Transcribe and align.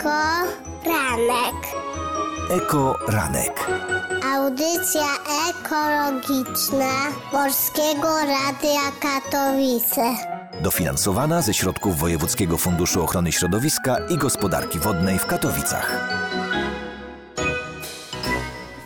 Eko 0.00 0.48
Ranek. 0.86 1.60
Eko 2.50 2.96
Ranek. 3.08 3.66
Audycja 4.34 5.06
ekologiczna 5.50 6.92
Polskiego 7.32 8.08
Radia 8.08 8.80
Katowice. 9.00 10.02
Dofinansowana 10.62 11.42
ze 11.42 11.54
środków 11.54 11.98
Wojewódzkiego 11.98 12.58
Funduszu 12.58 13.02
Ochrony 13.02 13.32
Środowiska 13.32 13.96
i 14.08 14.18
Gospodarki 14.18 14.78
Wodnej 14.78 15.18
w 15.18 15.26
Katowicach. 15.26 16.10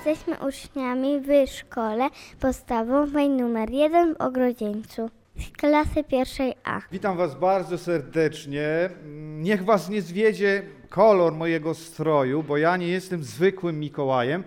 Jesteśmy 0.06 0.48
uczniami 0.48 1.20
w 1.20 1.50
szkole 1.50 2.08
podstawowej 2.40 3.28
numer 3.28 3.70
1 3.70 4.14
w 4.14 4.20
Ogrodzieńcu 4.20 5.10
z 5.36 5.56
klasy 5.56 6.04
pierwszej 6.04 6.54
A. 6.64 6.80
Witam 6.92 7.16
Was 7.16 7.34
bardzo 7.34 7.78
serdecznie. 7.78 8.90
Niech 9.38 9.64
Was 9.64 9.88
nie 9.88 10.02
zwiedzie 10.02 10.62
kolor 10.94 11.32
mojego 11.32 11.74
stroju, 11.74 12.42
bo 12.42 12.56
ja 12.56 12.76
nie 12.76 12.88
jestem 12.88 13.24
zwykłym 13.24 13.80
Mikołajem. 13.80 14.44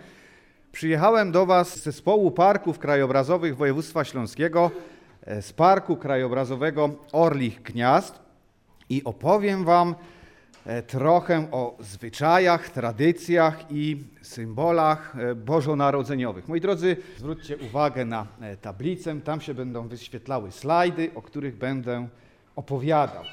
Przyjechałem 0.71 1.31
do 1.31 1.45
Was 1.45 1.79
z 1.79 1.83
zespołu 1.83 2.31
parków 2.31 2.79
krajobrazowych 2.79 3.57
województwa 3.57 4.03
śląskiego, 4.03 4.71
e, 5.25 5.41
z 5.41 5.53
Parku 5.53 5.95
Krajobrazowego 5.95 6.89
Orlich 7.11 7.61
Gniazd 7.61 8.19
i 8.89 9.03
opowiem 9.03 9.65
Wam 9.65 9.95
e, 10.65 10.81
trochę 10.81 11.47
o 11.51 11.77
zwyczajach, 11.79 12.69
tradycjach 12.69 13.71
i 13.71 14.03
symbolach 14.21 15.15
e, 15.19 15.35
bożonarodzeniowych. 15.35 16.47
Moi 16.47 16.61
drodzy, 16.61 16.97
zwróćcie 17.17 17.57
uwagę 17.57 18.05
na 18.05 18.27
tablicę, 18.61 19.21
tam 19.21 19.41
się 19.41 19.53
będą 19.53 19.87
wyświetlały 19.87 20.51
slajdy, 20.51 21.11
o 21.15 21.21
których 21.21 21.57
będę 21.57 22.07
opowiadał. 22.55 23.23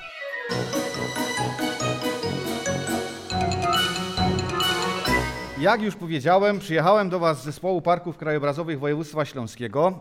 Jak 5.64 5.82
już 5.82 5.96
powiedziałem, 5.96 6.58
przyjechałem 6.58 7.08
do 7.08 7.18
Was 7.18 7.40
z 7.40 7.44
zespołu 7.44 7.82
parków 7.82 8.16
krajobrazowych 8.16 8.78
województwa 8.78 9.24
śląskiego. 9.24 9.98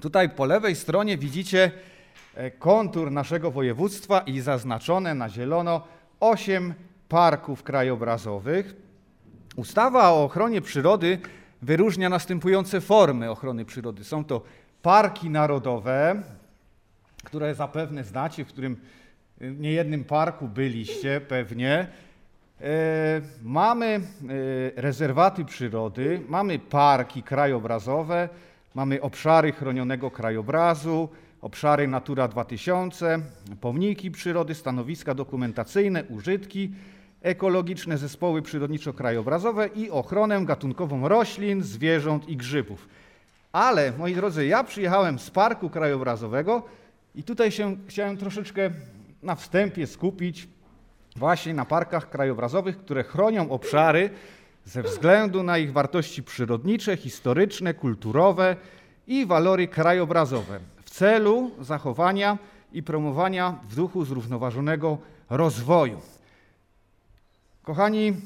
Tutaj 0.00 0.30
po 0.30 0.44
lewej 0.44 0.76
stronie 0.76 1.18
widzicie 1.18 1.70
e, 2.34 2.50
kontur 2.50 3.10
naszego 3.10 3.50
województwa 3.50 4.20
i 4.20 4.40
zaznaczone 4.40 5.14
na 5.14 5.28
zielono 5.28 5.82
osiem 6.20 6.74
parków 7.08 7.62
krajobrazowych. 7.62 8.76
Ustawa 9.56 10.10
o 10.10 10.24
ochronie 10.24 10.60
przyrody 10.60 11.18
wyróżnia 11.62 12.08
następujące 12.08 12.80
formy 12.80 13.30
ochrony 13.30 13.64
przyrody. 13.64 14.04
Są 14.04 14.24
to 14.24 14.42
parki 14.82 15.30
narodowe, 15.30 16.22
które 17.24 17.54
zapewne 17.54 18.04
znacie, 18.04 18.44
w 18.44 18.48
którym 18.48 18.76
y, 19.42 19.54
niejednym 19.58 20.04
parku 20.04 20.48
byliście 20.48 21.20
pewnie. 21.20 21.86
E, 22.62 23.20
Mamy 23.42 23.86
e, 23.86 24.00
rezerwaty 24.76 25.44
przyrody, 25.44 26.20
mamy 26.28 26.58
parki 26.58 27.22
krajobrazowe, 27.22 28.28
mamy 28.74 29.00
obszary 29.00 29.52
chronionego 29.52 30.10
krajobrazu, 30.10 31.08
obszary 31.40 31.88
Natura 31.88 32.28
2000, 32.28 33.18
pomniki 33.60 34.10
przyrody, 34.10 34.54
stanowiska 34.54 35.14
dokumentacyjne, 35.14 36.04
użytki 36.04 36.70
ekologiczne, 37.22 37.98
zespoły 37.98 38.42
przyrodniczo-krajobrazowe 38.42 39.68
i 39.74 39.90
ochronę 39.90 40.44
gatunkową 40.44 41.08
roślin, 41.08 41.62
zwierząt 41.62 42.28
i 42.28 42.36
grzybów. 42.36 42.88
Ale, 43.52 43.92
moi 43.98 44.14
drodzy, 44.14 44.46
ja 44.46 44.64
przyjechałem 44.64 45.18
z 45.18 45.30
Parku 45.30 45.70
Krajobrazowego 45.70 46.62
i 47.14 47.22
tutaj 47.22 47.50
się 47.52 47.76
chciałem 47.88 48.16
troszeczkę 48.16 48.70
na 49.22 49.34
wstępie 49.34 49.86
skupić 49.86 50.48
właśnie 51.16 51.54
na 51.54 51.64
parkach 51.64 52.10
krajobrazowych, 52.10 52.78
które 52.78 53.04
chronią 53.04 53.50
obszary 53.50 54.10
ze 54.64 54.82
względu 54.82 55.42
na 55.42 55.58
ich 55.58 55.72
wartości 55.72 56.22
przyrodnicze, 56.22 56.96
historyczne, 56.96 57.74
kulturowe 57.74 58.56
i 59.06 59.26
walory 59.26 59.68
krajobrazowe 59.68 60.60
w 60.84 60.90
celu 60.90 61.50
zachowania 61.60 62.38
i 62.72 62.82
promowania 62.82 63.58
w 63.68 63.74
duchu 63.74 64.04
zrównoważonego 64.04 64.98
rozwoju. 65.30 66.00
Kochani, 67.62 68.16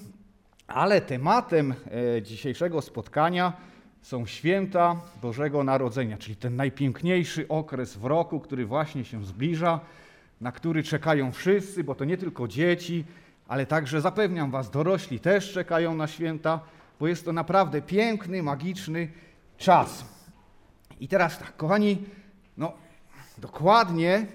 ale 0.66 1.00
tematem 1.00 1.74
e, 2.16 2.22
dzisiejszego 2.22 2.82
spotkania 2.82 3.52
są 4.02 4.26
święta 4.26 4.96
Bożego 5.22 5.64
Narodzenia, 5.64 6.18
czyli 6.18 6.36
ten 6.36 6.56
najpiękniejszy 6.56 7.48
okres 7.48 7.96
w 7.96 8.04
roku, 8.04 8.40
który 8.40 8.66
właśnie 8.66 9.04
się 9.04 9.24
zbliża, 9.24 9.80
na 10.44 10.52
który 10.52 10.82
czekają 10.82 11.32
wszyscy, 11.32 11.84
bo 11.84 11.94
to 11.94 12.04
nie 12.04 12.16
tylko 12.16 12.48
dzieci, 12.48 13.04
ale 13.48 13.66
także 13.66 14.00
zapewniam 14.00 14.50
Was, 14.50 14.70
dorośli 14.70 15.20
też 15.20 15.52
czekają 15.52 15.94
na 15.94 16.06
święta, 16.06 16.60
bo 17.00 17.08
jest 17.08 17.24
to 17.24 17.32
naprawdę 17.32 17.82
piękny, 17.82 18.42
magiczny 18.42 19.08
czas. 19.58 20.04
I 21.00 21.08
teraz 21.08 21.38
tak, 21.38 21.56
kochani, 21.56 22.02
no 22.56 22.72
dokładnie 23.38 24.26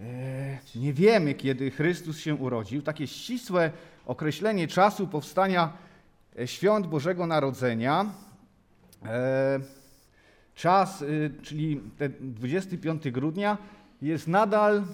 e, 0.00 0.58
nie 0.74 0.92
wiemy, 0.92 1.34
kiedy 1.34 1.70
Chrystus 1.70 2.18
się 2.18 2.34
urodził. 2.34 2.82
Takie 2.82 3.06
ścisłe 3.06 3.70
określenie 4.06 4.68
czasu 4.68 5.06
powstania 5.06 5.72
e, 6.38 6.46
świąt 6.46 6.86
Bożego 6.86 7.26
Narodzenia. 7.26 8.06
E, 9.04 9.60
czas, 10.60 11.02
y, 11.02 11.30
czyli 11.42 11.80
ten 11.98 12.12
25 12.20 13.10
grudnia, 13.10 13.58
jest 14.02 14.28
nadal 14.28 14.84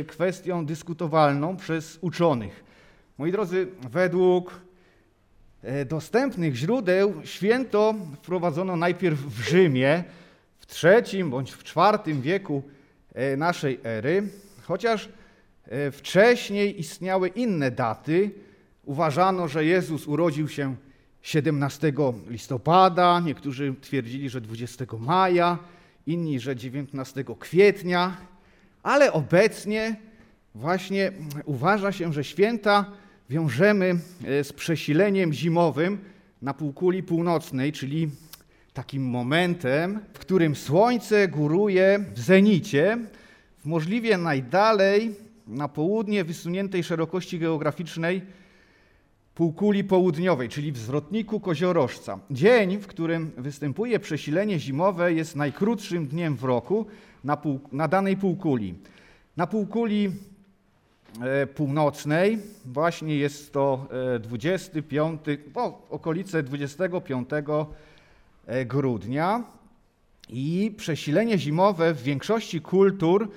y, 0.00 0.04
kwestią 0.04 0.66
dyskutowalną 0.66 1.56
przez 1.56 1.98
uczonych. 2.00 2.64
Moi 3.18 3.32
drodzy, 3.32 3.66
według 3.90 4.60
e, 5.62 5.84
dostępnych 5.84 6.54
źródeł 6.54 7.14
święto 7.24 7.94
wprowadzono 8.16 8.76
najpierw 8.76 9.18
w 9.18 9.48
Rzymie 9.48 10.04
w 10.58 10.84
III 10.84 11.24
bądź 11.24 11.52
w 11.52 11.64
IV 11.76 12.14
wieku 12.20 12.62
e, 13.14 13.36
naszej 13.36 13.80
ery, 13.84 14.28
chociaż 14.62 15.08
e, 15.64 15.90
wcześniej 15.90 16.80
istniały 16.80 17.28
inne 17.28 17.70
daty. 17.70 18.30
Uważano, 18.84 19.48
że 19.48 19.64
Jezus 19.64 20.06
urodził 20.06 20.48
się 20.48 20.76
17 21.22 21.92
listopada, 22.28 23.20
niektórzy 23.20 23.74
twierdzili, 23.80 24.30
że 24.30 24.40
20 24.40 24.84
maja, 24.98 25.58
inni, 26.06 26.40
że 26.40 26.56
19 26.56 27.24
kwietnia, 27.38 28.16
ale 28.86 29.12
obecnie 29.12 29.96
właśnie 30.54 31.12
uważa 31.44 31.92
się, 31.92 32.12
że 32.12 32.24
święta 32.24 32.84
wiążemy 33.30 33.98
e, 34.24 34.44
z 34.44 34.52
przesileniem 34.52 35.32
zimowym 35.32 35.98
na 36.42 36.54
półkuli 36.54 37.02
północnej, 37.02 37.72
czyli 37.72 38.10
takim 38.74 39.04
momentem, 39.04 40.00
w 40.14 40.18
którym 40.18 40.56
Słońce 40.56 41.28
góruje 41.28 42.04
w 42.14 42.20
zenicie, 42.20 42.98
w 43.58 43.66
możliwie 43.66 44.18
najdalej 44.18 45.14
na 45.46 45.68
południe 45.68 46.24
wysuniętej 46.24 46.84
szerokości 46.84 47.38
geograficznej 47.38 48.22
półkuli 49.36 49.84
południowej, 49.84 50.48
czyli 50.48 50.72
w 50.72 50.78
zwrotniku 50.78 51.40
koziorożca. 51.40 52.18
Dzień, 52.30 52.78
w 52.78 52.86
którym 52.86 53.32
występuje 53.36 54.00
przesilenie 54.00 54.58
zimowe, 54.58 55.12
jest 55.12 55.36
najkrótszym 55.36 56.06
dniem 56.06 56.36
w 56.36 56.44
roku 56.44 56.86
na, 57.24 57.36
pół, 57.36 57.60
na 57.72 57.88
danej 57.88 58.16
półkuli. 58.16 58.74
Na 59.36 59.46
półkuli 59.46 60.12
e, 61.22 61.46
północnej 61.46 62.38
właśnie 62.64 63.16
jest 63.16 63.52
to 63.52 63.86
e, 64.16 64.18
25, 64.18 65.20
no, 65.54 65.78
okolice 65.90 66.42
25 66.42 67.28
e, 68.46 68.64
grudnia 68.64 69.44
i 70.28 70.74
przesilenie 70.76 71.38
zimowe 71.38 71.94
w 71.94 72.02
większości 72.02 72.60
kultur 72.60 73.28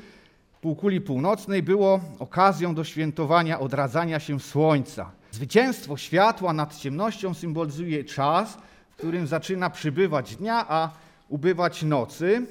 półkuli 0.62 1.01
północnej 1.01 1.63
było 1.63 2.00
okazją 2.19 2.75
do 2.75 2.84
świętowania 2.84 3.60
odradzania 3.60 4.19
się 4.19 4.40
słońca. 4.40 5.19
Zwycięstwo 5.31 5.98
światła 5.98 6.54
nad 6.54 6.78
ciemnością 6.78 7.34
symbolizuje 7.34 8.04
czas, 8.04 8.58
w 8.90 8.96
którym 8.96 9.28
zaczyna 9.28 9.70
przybywać 9.70 10.36
dnia, 10.36 10.66
a 10.70 10.92
ubywać 11.30 11.84
nocy. 11.84 12.46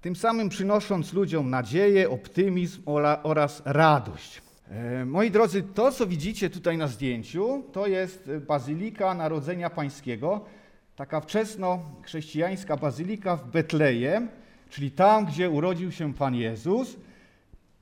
tym 0.00 0.16
samym 0.16 0.48
przynosząc 0.48 1.12
ludziom 1.12 1.50
nadzieję, 1.50 2.10
optymizm 2.10 2.82
oraz 3.22 3.62
radość. 3.64 4.42
E, 4.70 5.04
moi 5.04 5.30
drodzy, 5.30 5.62
to 5.62 5.92
co 5.92 6.06
widzicie 6.06 6.50
tutaj 6.50 6.78
na 6.78 6.88
zdjęciu, 6.88 7.62
to 7.72 7.86
jest 7.86 8.30
Bazylika 8.46 9.14
Narodzenia 9.14 9.70
Pańskiego, 9.70 10.44
taka 10.96 11.20
wczesno-chrześcijańska 11.20 12.76
bazylika 12.76 13.36
w 13.36 13.50
Betlejem, 13.50 14.28
czyli 14.70 14.90
tam, 14.90 15.26
gdzie 15.26 15.50
urodził 15.50 15.92
się 15.92 16.14
Pan 16.14 16.34
Jezus, 16.34 16.96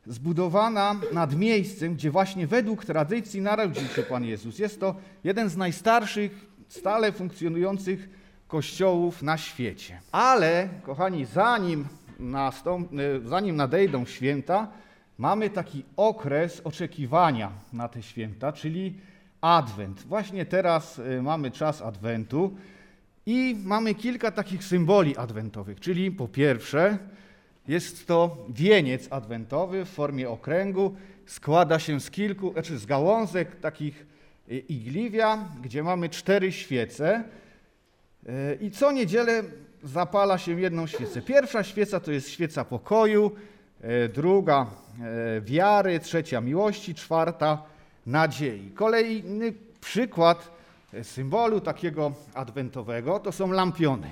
zbudowana 0.06 1.00
nad 1.12 1.36
miejscem, 1.36 1.94
gdzie 1.94 2.10
właśnie 2.10 2.46
według 2.46 2.84
tradycji 2.84 3.40
narodził 3.40 3.88
się 3.88 4.02
Pan 4.02 4.24
Jezus. 4.24 4.58
Jest 4.58 4.80
to 4.80 4.94
jeden 5.24 5.48
z 5.48 5.56
najstarszych, 5.56 6.46
stale 6.68 7.12
funkcjonujących 7.12 8.08
kościołów 8.48 9.22
na 9.22 9.38
świecie. 9.38 10.00
Ale, 10.12 10.68
kochani, 10.82 11.24
zanim, 11.24 11.84
nastąp, 12.18 12.92
e, 12.92 13.28
zanim 13.28 13.56
nadejdą 13.56 14.04
święta, 14.04 14.68
mamy 15.18 15.50
taki 15.50 15.84
okres 15.96 16.60
oczekiwania 16.64 17.52
na 17.72 17.88
te 17.88 18.02
święta, 18.02 18.52
czyli 18.52 18.94
Adwent. 19.40 20.02
Właśnie 20.02 20.46
teraz 20.46 20.98
e, 20.98 21.22
mamy 21.22 21.50
czas 21.50 21.82
Adwentu 21.82 22.56
i 23.26 23.56
mamy 23.64 23.94
kilka 23.94 24.30
takich 24.30 24.64
symboli 24.64 25.16
adwentowych, 25.16 25.80
czyli 25.80 26.10
po 26.10 26.28
pierwsze 26.28 26.98
jest 27.70 28.06
to 28.06 28.36
wieniec 28.48 29.08
adwentowy 29.10 29.84
w 29.84 29.88
formie 29.88 30.30
okręgu, 30.30 30.94
składa 31.26 31.78
się 31.78 32.00
z 32.00 32.10
kilku, 32.10 32.52
znaczy 32.52 32.78
z 32.78 32.86
gałązek 32.86 33.60
takich 33.60 34.06
e, 34.50 34.54
igliwia, 34.56 35.48
gdzie 35.62 35.82
mamy 35.82 36.08
cztery 36.08 36.52
świece 36.52 37.24
e, 38.26 38.54
i 38.54 38.70
co 38.70 38.92
niedzielę 38.92 39.42
zapala 39.82 40.38
się 40.38 40.60
jedną 40.60 40.86
świecę. 40.86 41.22
Pierwsza 41.22 41.64
świeca 41.64 42.00
to 42.00 42.12
jest 42.12 42.30
świeca 42.30 42.64
pokoju, 42.64 43.32
e, 43.80 44.08
druga 44.08 44.66
wiary, 45.40 46.00
trzecia 46.00 46.40
miłości, 46.40 46.94
czwarta 46.94 47.62
nadziei. 48.06 48.70
Kolejny 48.74 49.52
przykład 49.80 50.50
symbolu 51.02 51.60
takiego 51.60 52.12
adwentowego 52.34 53.18
to 53.18 53.32
są 53.32 53.52
lampiony. 53.52 54.10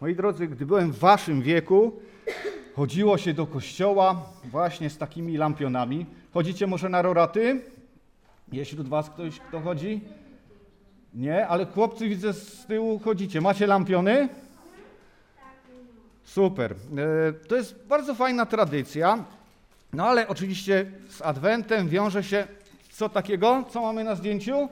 Moi 0.00 0.14
drodzy, 0.14 0.46
gdy 0.46 0.66
byłem 0.66 0.92
w 0.92 0.98
waszym 0.98 1.42
wieku, 1.42 2.00
chodziło 2.76 3.18
się 3.18 3.34
do 3.34 3.46
kościoła 3.46 4.22
właśnie 4.44 4.90
z 4.90 4.98
takimi 4.98 5.36
lampionami. 5.36 6.06
Chodzicie 6.34 6.66
może 6.66 6.88
na 6.88 7.02
roraty? 7.02 7.60
Jest 8.52 8.70
wśród 8.70 8.88
was 8.88 9.10
ktoś, 9.10 9.40
kto 9.40 9.60
chodzi? 9.60 10.00
Nie, 11.14 11.46
ale 11.48 11.66
chłopcy 11.66 12.08
widzę 12.08 12.32
z 12.32 12.66
tyłu 12.66 12.98
chodzicie. 12.98 13.40
Macie 13.40 13.66
lampiony? 13.66 14.28
Super. 16.24 16.72
E, 16.72 17.32
to 17.32 17.56
jest 17.56 17.86
bardzo 17.86 18.14
fajna 18.14 18.46
tradycja. 18.46 19.24
No 19.92 20.06
ale 20.06 20.28
oczywiście 20.28 20.90
z 21.08 21.22
Adwentem 21.22 21.88
wiąże 21.88 22.24
się 22.24 22.46
co 22.90 23.08
takiego? 23.08 23.64
Co 23.70 23.80
mamy 23.80 24.04
na 24.04 24.14
zdjęciu? 24.14 24.68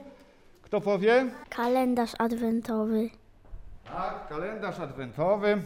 Kto 0.61 0.81
powie? 0.81 1.25
Kalendarz 1.49 2.11
adwentowy. 2.19 3.09
Tak, 3.85 4.27
kalendarz 4.29 4.79
adwentowy 4.79 5.61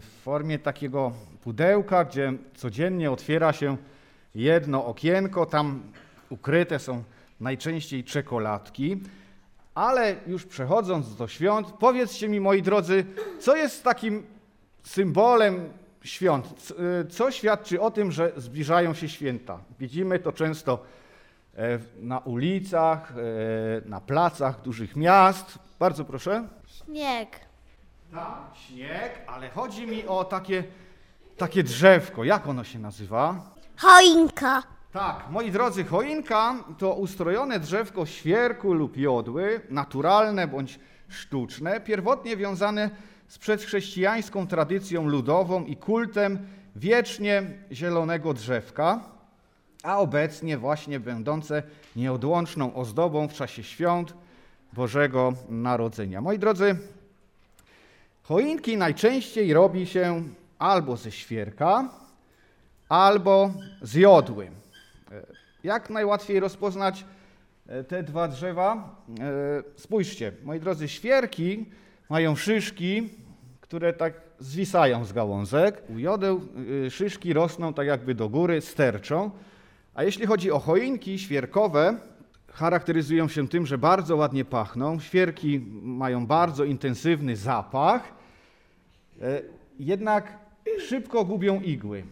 w 0.00 0.06
formie 0.22 0.58
takiego 0.58 1.12
pudełka, 1.42 2.04
gdzie 2.04 2.32
codziennie 2.54 3.10
otwiera 3.10 3.52
się 3.52 3.76
jedno 4.34 4.86
okienko, 4.86 5.46
tam 5.46 5.82
ukryte 6.30 6.78
są 6.78 7.04
najczęściej 7.40 8.04
czekoladki. 8.04 9.00
Ale 9.74 10.16
już 10.26 10.46
przechodząc 10.46 11.16
do 11.16 11.28
świąt, 11.28 11.66
powiedzcie 11.80 12.28
mi, 12.28 12.40
moi 12.40 12.62
drodzy, 12.62 13.06
co 13.40 13.56
jest 13.56 13.84
takim 13.84 14.26
symbolem 14.82 15.68
świąt? 16.02 16.72
E, 17.02 17.06
co 17.06 17.30
świadczy 17.30 17.80
o 17.80 17.90
tym, 17.90 18.12
że 18.12 18.32
zbliżają 18.36 18.94
się 18.94 19.08
święta? 19.08 19.58
Widzimy 19.78 20.18
to 20.18 20.32
często 20.32 20.84
E, 21.56 21.78
na 22.00 22.18
ulicach, 22.18 23.12
e, 23.12 23.88
na 23.88 24.00
placach 24.00 24.62
dużych 24.62 24.96
miast. 24.96 25.58
Bardzo 25.78 26.04
proszę. 26.04 26.48
Śnieg. 26.66 27.40
Tak, 28.14 28.56
śnieg, 28.66 29.12
ale 29.26 29.50
chodzi 29.50 29.86
mi 29.86 30.06
o 30.06 30.24
takie, 30.24 30.64
takie 31.36 31.62
drzewko. 31.62 32.24
Jak 32.24 32.46
ono 32.48 32.64
się 32.64 32.78
nazywa? 32.78 33.50
Choinka. 33.76 34.62
Tak, 34.92 35.30
moi 35.30 35.50
drodzy, 35.50 35.84
choinka 35.84 36.54
to 36.78 36.94
ustrojone 36.94 37.60
drzewko 37.60 38.06
świerku 38.06 38.72
lub 38.72 38.96
jodły, 38.96 39.60
naturalne 39.70 40.48
bądź 40.48 40.78
sztuczne, 41.08 41.80
pierwotnie 41.80 42.36
wiązane 42.36 42.90
z 43.28 43.38
przedchrześcijańską 43.38 44.46
tradycją 44.46 45.06
ludową 45.06 45.64
i 45.64 45.76
kultem 45.76 46.38
wiecznie 46.76 47.42
zielonego 47.72 48.34
drzewka 48.34 49.00
a 49.84 49.98
obecnie 49.98 50.58
właśnie 50.58 51.00
będące 51.00 51.62
nieodłączną 51.96 52.74
ozdobą 52.74 53.28
w 53.28 53.32
czasie 53.32 53.62
świąt 53.62 54.14
Bożego 54.72 55.32
Narodzenia. 55.48 56.20
Moi 56.20 56.38
drodzy, 56.38 56.76
choinki 58.24 58.76
najczęściej 58.76 59.52
robi 59.52 59.86
się 59.86 60.22
albo 60.58 60.96
ze 60.96 61.12
świerka, 61.12 61.88
albo 62.88 63.50
z 63.82 63.94
jodły. 63.94 64.50
Jak 65.64 65.90
najłatwiej 65.90 66.40
rozpoznać 66.40 67.04
e, 67.66 67.84
te 67.84 68.02
dwa 68.02 68.28
drzewa? 68.28 68.96
E, 69.20 69.62
spójrzcie, 69.76 70.32
moi 70.44 70.60
drodzy, 70.60 70.88
świerki 70.88 71.66
mają 72.08 72.36
szyszki, 72.36 73.08
które 73.60 73.92
tak 73.92 74.14
zwisają 74.38 75.04
z 75.04 75.12
gałązek. 75.12 75.82
U 75.88 75.98
jodeł 75.98 76.40
e, 76.86 76.90
szyszki 76.90 77.32
rosną 77.32 77.74
tak 77.74 77.86
jakby 77.86 78.14
do 78.14 78.28
góry, 78.28 78.60
sterczą. 78.60 79.30
A 79.94 80.02
jeśli 80.02 80.26
chodzi 80.26 80.50
o 80.50 80.58
choinki 80.58 81.18
świerkowe, 81.18 81.98
charakteryzują 82.54 83.28
się 83.28 83.48
tym, 83.48 83.66
że 83.66 83.78
bardzo 83.78 84.16
ładnie 84.16 84.44
pachną. 84.44 85.00
Świerki 85.00 85.60
mają 85.82 86.26
bardzo 86.26 86.64
intensywny 86.64 87.36
zapach, 87.36 88.12
e, 89.22 89.42
jednak 89.78 90.38
szybko 90.88 91.24
gubią 91.24 91.60
igły. 91.60 92.04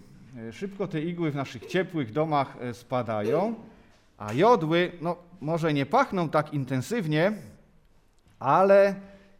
E, 0.48 0.52
szybko 0.52 0.88
te 0.88 1.00
igły 1.00 1.30
w 1.30 1.34
naszych 1.34 1.66
ciepłych 1.66 2.12
domach 2.12 2.56
e, 2.60 2.74
spadają, 2.74 3.54
a 4.18 4.32
jodły 4.32 4.92
no, 5.00 5.16
może 5.40 5.72
nie 5.72 5.86
pachną 5.86 6.28
tak 6.28 6.54
intensywnie, 6.54 7.32
ale 8.38 8.94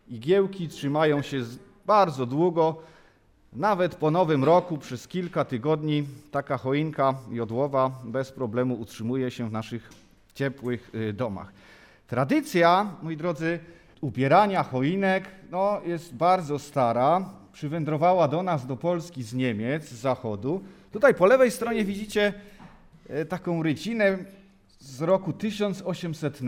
igiełki 0.09 0.69
trzymają 0.69 1.23
się 1.23 1.41
bardzo 1.87 2.27
długo, 2.27 2.83
nawet 3.53 3.95
po 3.95 4.11
nowym 4.11 4.45
roku 4.45 4.79
przez 4.79 5.09
kilka 5.09 5.45
tygodni 5.45 6.05
taka 6.31 6.59
choinka 6.59 7.15
jodłowa 7.31 7.91
bez 8.05 8.33
problemu 8.33 8.75
utrzymuje 8.75 9.31
się 9.31 9.49
w 9.49 9.53
naszych 9.53 10.02
ciepłych 10.35 10.91
y, 10.95 11.13
domach. 11.13 11.53
Tradycja, 12.07 12.97
moi 13.03 13.17
drodzy, 13.17 13.59
ubierania 14.01 14.63
choinek 14.63 15.25
no, 15.51 15.81
jest 15.87 16.15
bardzo 16.15 16.59
stara. 16.59 17.29
Przywędrowała 17.53 18.29
do 18.29 18.43
nas, 18.43 18.67
do 18.67 18.77
Polski 18.77 19.23
z 19.23 19.35
Niemiec, 19.35 19.89
z 19.89 19.93
zachodu. 19.93 20.65
Tutaj 20.93 21.15
po 21.15 21.27
lewej 21.27 21.51
stronie 21.51 21.85
widzicie 21.85 22.35
y, 23.11 23.25
taką 23.25 23.63
rycinę 23.63 24.19
z 24.79 25.03
roku 25.03 25.33
1800. 25.33 26.39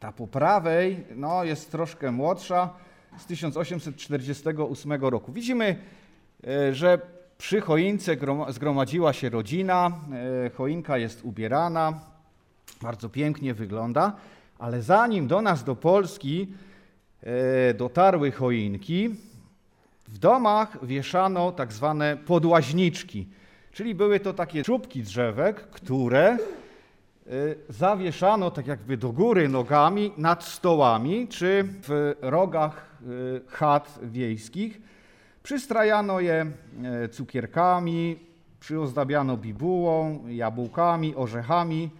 Ta 0.00 0.12
po 0.12 0.26
prawej 0.26 1.04
no, 1.16 1.44
jest 1.44 1.70
troszkę 1.70 2.12
młodsza 2.12 2.70
z 3.18 3.26
1848 3.26 4.92
roku. 4.92 5.32
Widzimy, 5.32 5.76
e, 6.46 6.74
że 6.74 6.98
przy 7.38 7.60
choince 7.60 8.16
zgromadziła 8.48 9.12
się 9.12 9.28
rodzina, 9.28 9.92
choinka 10.56 10.98
jest 10.98 11.24
ubierana, 11.24 12.09
bardzo 12.82 13.08
pięknie 13.08 13.54
wygląda, 13.54 14.12
ale 14.58 14.82
zanim 14.82 15.26
do 15.26 15.42
nas, 15.42 15.64
do 15.64 15.76
Polski 15.76 16.52
e, 17.22 17.74
dotarły 17.74 18.30
choinki, 18.30 19.14
w 20.08 20.18
domach 20.18 20.86
wieszano 20.86 21.52
tak 21.52 21.72
zwane 21.72 22.16
podłaźniczki, 22.26 23.28
czyli 23.72 23.94
były 23.94 24.20
to 24.20 24.32
takie 24.32 24.62
czubki 24.62 25.02
drzewek, 25.02 25.56
które 25.56 26.38
Y, 27.32 27.56
zawieszano 27.68 28.50
tak 28.50 28.66
jakby 28.66 28.96
do 28.96 29.12
góry 29.12 29.48
nogami 29.48 30.12
nad 30.16 30.44
stołami 30.44 31.28
czy 31.28 31.64
w 31.82 32.14
rogach 32.20 32.86
y, 33.02 33.40
chat 33.48 33.98
wiejskich. 34.02 34.80
Przystrajano 35.42 36.20
je 36.20 36.46
cukierkami, 37.12 38.16
przyozdabiano 38.60 39.36
bibułą, 39.36 40.28
jabłkami, 40.28 41.14
orzechami 41.16 41.90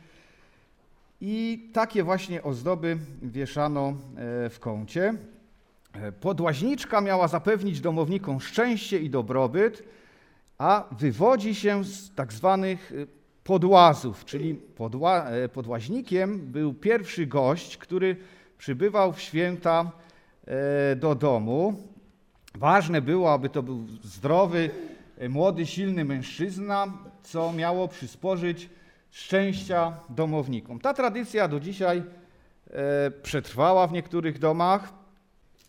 i 1.20 1.68
takie 1.72 2.04
właśnie 2.04 2.42
ozdoby 2.42 2.98
wieszano 3.22 3.94
w 4.50 4.56
kącie. 4.60 5.14
Podłaźniczka 6.20 7.00
miała 7.00 7.28
zapewnić 7.28 7.80
domownikom 7.80 8.40
szczęście 8.40 8.98
i 8.98 9.10
dobrobyt, 9.10 9.82
a 10.58 10.84
wywodzi 10.98 11.54
się 11.54 11.84
z 11.84 12.14
tak 12.14 12.32
zwanych 12.32 12.92
podłazów, 13.44 14.24
czyli 14.24 14.54
podła, 14.54 15.24
e, 15.24 15.48
podłaźnikiem 15.48 16.38
był 16.38 16.74
pierwszy 16.74 17.26
gość, 17.26 17.76
który 17.76 18.16
przybywał 18.58 19.12
w 19.12 19.20
święta 19.20 19.90
e, 20.46 20.96
do 20.96 21.14
domu. 21.14 21.74
ważne 22.54 23.02
było, 23.02 23.32
aby 23.32 23.48
to 23.48 23.62
był 23.62 23.86
zdrowy, 24.04 24.70
e, 25.18 25.28
młody, 25.28 25.66
silny 25.66 26.04
mężczyzna, 26.04 26.92
co 27.22 27.52
miało 27.52 27.88
przysporzyć 27.88 28.70
szczęścia 29.10 29.92
domownikom. 30.08 30.80
Ta 30.80 30.94
tradycja 30.94 31.48
do 31.48 31.60
dzisiaj 31.60 32.02
e, 32.70 33.10
przetrwała 33.10 33.86
w 33.86 33.92
niektórych 33.92 34.38
domach. 34.38 34.92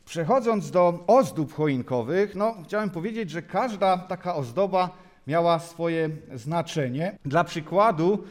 Przechodząc 0.06 0.72
do 0.72 1.04
ozdób 1.08 1.54
choinkowych, 1.54 2.36
no, 2.36 2.56
chciałem 2.64 2.90
powiedzieć, 2.90 3.30
że 3.30 3.42
każda 3.42 3.98
taka 3.98 4.36
ozdoba 4.36 4.90
miała 5.28 5.60
swoje 5.60 6.10
znaczenie. 6.36 7.18
Dla 7.26 7.44
przykładu, 7.44 8.24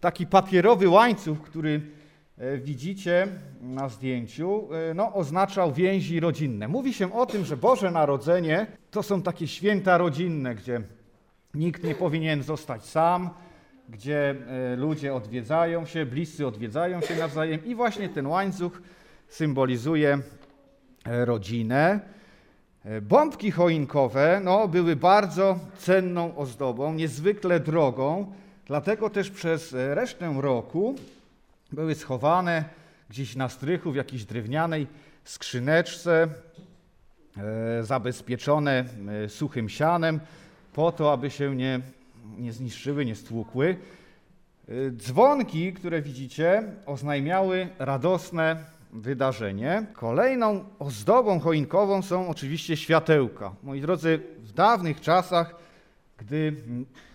taki 0.00 0.26
papierowy 0.26 0.88
łańcuch, 0.88 1.42
który 1.42 1.80
e, 2.38 2.58
widzicie 2.58 3.28
na 3.60 3.88
zdjęciu, 3.88 4.68
e, 4.90 4.94
no, 4.94 5.14
oznaczał 5.14 5.72
więzi 5.72 6.20
rodzinne. 6.20 6.68
Mówi 6.68 6.94
się 6.94 7.14
o 7.14 7.26
tym, 7.26 7.44
że 7.44 7.56
Boże 7.56 7.90
Narodzenie 7.90 8.66
to 8.90 9.02
są 9.02 9.22
takie 9.22 9.48
święta 9.48 9.98
rodzinne, 9.98 10.54
gdzie 10.54 10.80
nikt 11.54 11.84
nie 11.84 11.94
powinien 11.94 12.42
zostać 12.42 12.84
sam, 12.84 13.30
gdzie 13.88 14.34
e, 14.72 14.76
ludzie 14.76 15.14
odwiedzają 15.14 15.86
się, 15.86 16.06
bliscy 16.06 16.46
odwiedzają 16.46 17.00
się 17.00 17.16
nawzajem 17.16 17.64
i 17.64 17.74
właśnie 17.74 18.08
ten 18.08 18.26
łańcuch 18.26 18.82
symbolizuje 19.28 20.18
rodzinę. 21.04 22.00
Bombki 23.02 23.50
choinkowe 23.50 24.40
no, 24.44 24.68
były 24.68 24.96
bardzo 24.96 25.58
cenną 25.78 26.36
ozdobą, 26.36 26.94
niezwykle 26.94 27.60
drogą, 27.60 28.32
dlatego 28.66 29.10
też 29.10 29.30
przez 29.30 29.72
resztę 29.72 30.34
roku 30.40 30.94
były 31.72 31.94
schowane 31.94 32.64
gdzieś 33.10 33.36
na 33.36 33.48
strychu 33.48 33.92
w 33.92 33.96
jakiejś 33.96 34.24
drewnianej 34.24 34.86
skrzyneczce, 35.24 36.28
e, 37.36 37.84
zabezpieczone 37.84 38.84
e, 39.24 39.28
suchym 39.28 39.68
sianem, 39.68 40.20
po 40.72 40.92
to, 40.92 41.12
aby 41.12 41.30
się 41.30 41.56
nie, 41.56 41.80
nie 42.38 42.52
zniszczyły, 42.52 43.04
nie 43.04 43.14
stłukły. 43.14 43.76
E, 44.68 44.90
dzwonki, 44.90 45.72
które 45.72 46.02
widzicie, 46.02 46.62
oznajmiały 46.86 47.68
radosne 47.78 48.56
wydarzenie. 48.92 49.86
Kolejną 49.92 50.64
ozdobą 50.78 51.40
choinkową 51.40 52.02
są 52.02 52.28
oczywiście 52.28 52.76
światełka. 52.76 53.54
Moi 53.62 53.80
drodzy, 53.80 54.20
w 54.38 54.52
dawnych 54.52 55.00
czasach, 55.00 55.54
gdy 56.18 56.56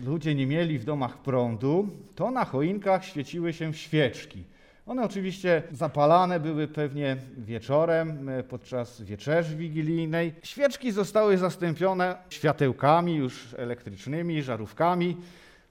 ludzie 0.02 0.36
nie 0.36 0.48
mieli 0.48 0.80
w 0.80 0.86
domach 0.86 1.18
prądu, 1.18 1.90
to 2.16 2.32
na 2.32 2.46
choinkach 2.46 3.06
świeciły 3.06 3.54
się 3.54 3.74
świeczki. 3.74 4.44
One 4.86 5.04
oczywiście 5.04 5.64
zapalane 5.72 6.40
były 6.40 6.68
pewnie 6.68 7.18
wieczorem 7.38 8.30
e, 8.30 8.44
podczas 8.44 9.02
wieczerzy 9.02 9.56
wigilijnej. 9.56 10.34
Świeczki 10.44 10.92
zostały 10.92 11.38
zastąpione 11.38 12.18
światełkami 12.30 13.16
już 13.16 13.56
elektrycznymi, 13.58 14.44
żarówkami. 14.44 15.18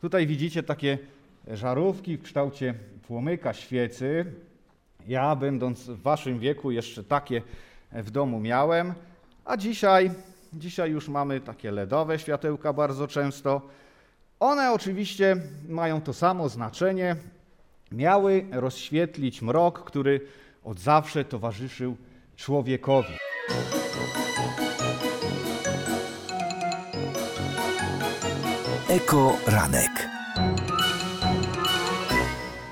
Tutaj 0.00 0.26
widzicie 0.26 0.62
takie 0.62 0.98
żarówki 1.48 2.16
w 2.16 2.22
kształcie 2.22 2.74
płomyka 3.06 3.52
świecy. 3.52 4.24
Ja, 5.08 5.36
będąc 5.36 5.80
w 5.80 6.02
waszym 6.02 6.38
wieku, 6.38 6.70
jeszcze 6.70 7.04
takie 7.04 7.42
w 7.92 8.10
domu 8.10 8.40
miałem, 8.40 8.94
a 9.44 9.56
dzisiaj, 9.56 10.10
dzisiaj 10.52 10.90
już 10.90 11.08
mamy 11.08 11.40
takie 11.40 11.70
LEDowe 11.70 12.18
światełka 12.18 12.72
bardzo 12.72 13.08
często. 13.08 13.62
One 14.40 14.72
oczywiście 14.72 15.36
mają 15.68 16.00
to 16.00 16.12
samo 16.12 16.48
znaczenie. 16.48 17.16
Miały 17.92 18.46
rozświetlić 18.52 19.42
mrok, 19.42 19.84
który 19.84 20.20
od 20.64 20.80
zawsze 20.80 21.24
towarzyszył 21.24 21.96
człowiekowi. 22.36 23.12
Eko 28.88 29.36
Ranek. 29.46 30.08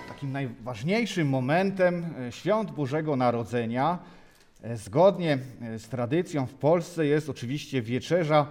Takim 0.08 0.32
najważniejszym 0.32 1.28
momentem 1.28 2.06
e, 2.28 2.32
świąt 2.32 2.70
Bożego 2.70 3.16
Narodzenia, 3.16 3.98
e, 4.62 4.76
zgodnie 4.76 5.38
e, 5.62 5.78
z 5.78 5.88
tradycją 5.88 6.46
w 6.46 6.54
Polsce, 6.54 7.06
jest 7.06 7.28
oczywiście 7.28 7.82
wieczerza 7.82 8.46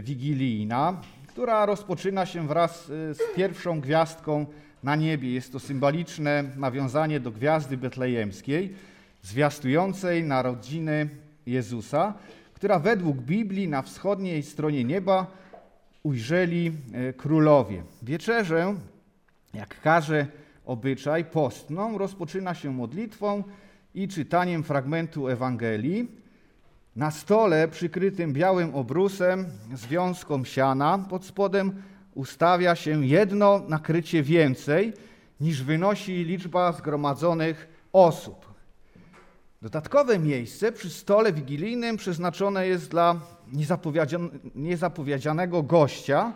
wigilijna, 0.00 1.00
która 1.26 1.66
rozpoczyna 1.66 2.26
się 2.26 2.48
wraz 2.48 2.86
z 2.86 3.18
pierwszą 3.36 3.80
gwiazdką 3.80 4.46
na 4.82 4.96
niebie. 4.96 5.32
Jest 5.32 5.52
to 5.52 5.60
symboliczne 5.60 6.44
nawiązanie 6.56 7.20
do 7.20 7.30
gwiazdy 7.30 7.76
betlejemskiej, 7.76 8.74
zwiastującej 9.22 10.24
narodziny 10.24 11.08
Jezusa, 11.46 12.14
która 12.54 12.78
według 12.78 13.16
Biblii 13.16 13.68
na 13.68 13.82
wschodniej 13.82 14.42
stronie 14.42 14.84
nieba 14.84 15.26
ujrzeli 16.02 16.72
królowie. 17.16 17.82
Wieczerzę, 18.02 18.74
jak 19.54 19.80
każe 19.80 20.26
obyczaj 20.66 21.24
postną 21.24 21.98
rozpoczyna 21.98 22.54
się 22.54 22.72
modlitwą 22.72 23.44
i 23.94 24.08
czytaniem 24.08 24.62
fragmentu 24.62 25.28
Ewangelii. 25.28 26.08
Na 26.96 27.10
stole 27.10 27.68
przykrytym 27.68 28.32
białym 28.32 28.74
obrusem 28.74 29.46
z 29.74 29.86
wiązką 29.86 30.44
siana 30.44 30.98
pod 30.98 31.24
spodem 31.24 31.82
ustawia 32.14 32.74
się 32.74 33.06
jedno 33.06 33.62
nakrycie 33.68 34.22
więcej 34.22 34.92
niż 35.40 35.62
wynosi 35.62 36.24
liczba 36.24 36.72
zgromadzonych 36.72 37.68
osób. 37.92 38.52
Dodatkowe 39.62 40.18
miejsce 40.18 40.72
przy 40.72 40.90
stole 40.90 41.32
wigilijnym 41.32 41.96
przeznaczone 41.96 42.66
jest 42.66 42.90
dla 42.90 43.20
niezapowiedzianego 44.54 45.62
gościa, 45.62 46.32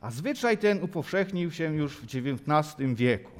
a 0.00 0.10
zwyczaj 0.10 0.58
ten 0.58 0.82
upowszechnił 0.82 1.50
się 1.50 1.74
już 1.74 1.96
w 1.96 2.04
XIX 2.04 2.94
wieku. 2.94 3.32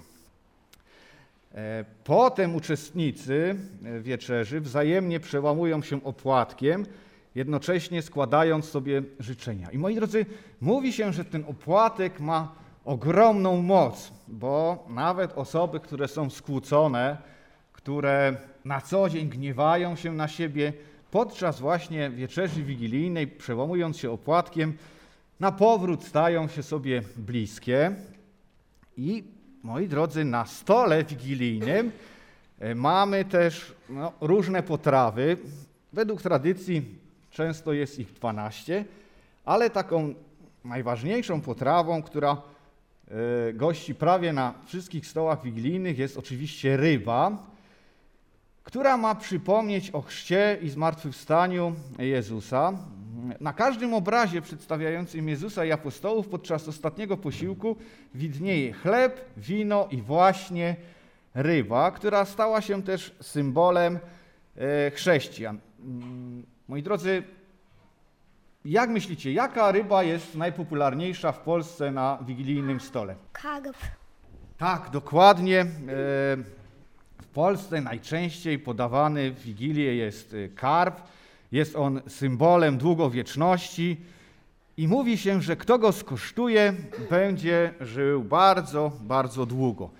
E, 1.54 1.84
potem 2.04 2.54
uczestnicy 2.54 3.56
e, 3.84 4.00
wieczerzy 4.00 4.60
wzajemnie 4.60 5.20
przełamują 5.20 5.82
się 5.82 6.04
opłatkiem, 6.04 6.86
jednocześnie 7.34 8.02
składając 8.02 8.64
sobie 8.64 9.02
życzenia. 9.18 9.70
I 9.70 9.78
moi 9.78 9.94
drodzy, 9.94 10.26
mówi 10.60 10.92
się, 10.92 11.12
że 11.12 11.24
ten 11.24 11.44
opłatek 11.48 12.20
ma 12.20 12.54
ogromną 12.84 13.62
moc, 13.62 14.12
bo 14.28 14.86
nawet 14.88 15.32
osoby, 15.32 15.80
które 15.80 16.08
są 16.08 16.30
skłócone, 16.30 17.16
które 17.72 18.36
na 18.64 18.80
co 18.80 19.08
dzień 19.08 19.28
gniewają 19.28 19.96
się 19.96 20.12
na 20.12 20.28
siebie, 20.28 20.72
podczas 21.10 21.60
właśnie 21.60 22.10
wieczerzy 22.10 22.62
wigilijnej, 22.62 23.26
przełamując 23.26 23.96
się 23.96 24.10
opłatkiem, 24.10 24.76
na 25.40 25.52
powrót 25.52 26.04
stają 26.04 26.48
się 26.48 26.62
sobie 26.62 27.02
bliskie 27.16 27.92
i 28.96 29.24
moi 29.62 29.88
drodzy, 29.88 30.24
na 30.24 30.46
stole 30.46 31.04
wigilijnym 31.04 31.92
e, 32.58 32.74
mamy 32.74 33.24
też 33.24 33.74
no, 33.88 34.12
różne 34.20 34.62
potrawy. 34.62 35.36
Według 35.92 36.22
tradycji 36.22 37.01
często 37.32 37.72
jest 37.72 37.98
ich 37.98 38.12
12, 38.12 38.84
ale 39.44 39.70
taką 39.70 40.14
najważniejszą 40.64 41.40
potrawą, 41.40 42.02
która 42.02 42.42
e, 43.08 43.52
gości 43.52 43.94
prawie 43.94 44.32
na 44.32 44.54
wszystkich 44.66 45.06
stołach 45.06 45.42
wigilijnych 45.42 45.98
jest 45.98 46.16
oczywiście 46.16 46.76
ryba, 46.76 47.46
która 48.64 48.96
ma 48.96 49.14
przypomnieć 49.14 49.90
o 49.90 50.02
chrzcie 50.02 50.58
i 50.62 50.70
zmartwychwstaniu 50.70 51.74
Jezusa. 51.98 52.72
Na 53.40 53.52
każdym 53.52 53.94
obrazie 53.94 54.42
przedstawiającym 54.42 55.28
Jezusa 55.28 55.64
i 55.64 55.72
apostołów 55.72 56.28
podczas 56.28 56.68
ostatniego 56.68 57.16
posiłku 57.16 57.76
widnieje 58.14 58.72
chleb, 58.72 59.24
wino 59.36 59.88
i 59.90 60.02
właśnie 60.02 60.76
ryba, 61.34 61.90
która 61.90 62.24
stała 62.24 62.60
się 62.60 62.82
też 62.82 63.14
symbolem 63.20 63.98
e, 64.56 64.90
chrześcijan. 64.90 65.58
Moi 66.72 66.82
drodzy, 66.82 67.22
jak 68.64 68.90
myślicie, 68.90 69.32
jaka 69.32 69.72
ryba 69.72 70.02
jest 70.02 70.34
najpopularniejsza 70.34 71.32
w 71.32 71.40
Polsce 71.40 71.90
na 71.90 72.18
wigilijnym 72.26 72.80
stole? 72.80 73.16
Karp. 73.32 73.76
Tak, 74.58 74.90
dokładnie. 74.90 75.60
E, 75.60 75.66
w 77.22 77.26
Polsce 77.34 77.80
najczęściej 77.80 78.58
podawany 78.58 79.30
w 79.30 79.40
Wigilię 79.40 79.96
jest 79.96 80.34
e, 80.34 80.48
karp. 80.48 81.00
Jest 81.52 81.76
on 81.76 82.00
symbolem 82.08 82.78
długowieczności 82.78 84.00
i 84.76 84.88
mówi 84.88 85.18
się, 85.18 85.42
że 85.42 85.56
kto 85.56 85.78
go 85.78 85.92
skosztuje, 85.92 86.74
będzie 87.10 87.74
żył 87.80 88.24
bardzo, 88.24 88.92
bardzo 89.00 89.46
długo. 89.46 89.90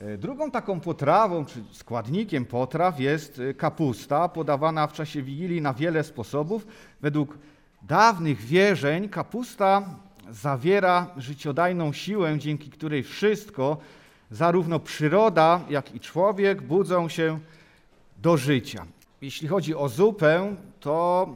E, 0.00 0.18
drugą 0.18 0.50
taką 0.50 0.80
potrawą, 0.80 1.44
czy 1.44 1.64
składnikiem 1.72 2.44
potraw 2.44 3.00
jest 3.00 3.38
e, 3.38 3.54
kapusta, 3.54 4.28
podawana 4.28 4.86
w 4.86 4.92
czasie 4.92 5.22
Wigilii 5.22 5.60
na 5.60 5.74
wiele 5.74 6.04
sposobów. 6.04 6.66
Według 7.00 7.38
dawnych 7.82 8.40
wierzeń 8.40 9.08
kapusta 9.08 9.82
zawiera 10.30 11.06
życiodajną 11.16 11.92
siłę, 11.92 12.38
dzięki 12.38 12.70
której 12.70 13.02
wszystko, 13.02 13.76
zarówno 14.30 14.80
przyroda, 14.80 15.60
jak 15.70 15.94
i 15.94 16.00
człowiek, 16.00 16.62
budzą 16.62 17.08
się 17.08 17.38
do 18.22 18.36
życia. 18.36 18.86
Jeśli 19.20 19.48
chodzi 19.48 19.74
o 19.74 19.88
zupę, 19.88 20.56
to 20.80 21.28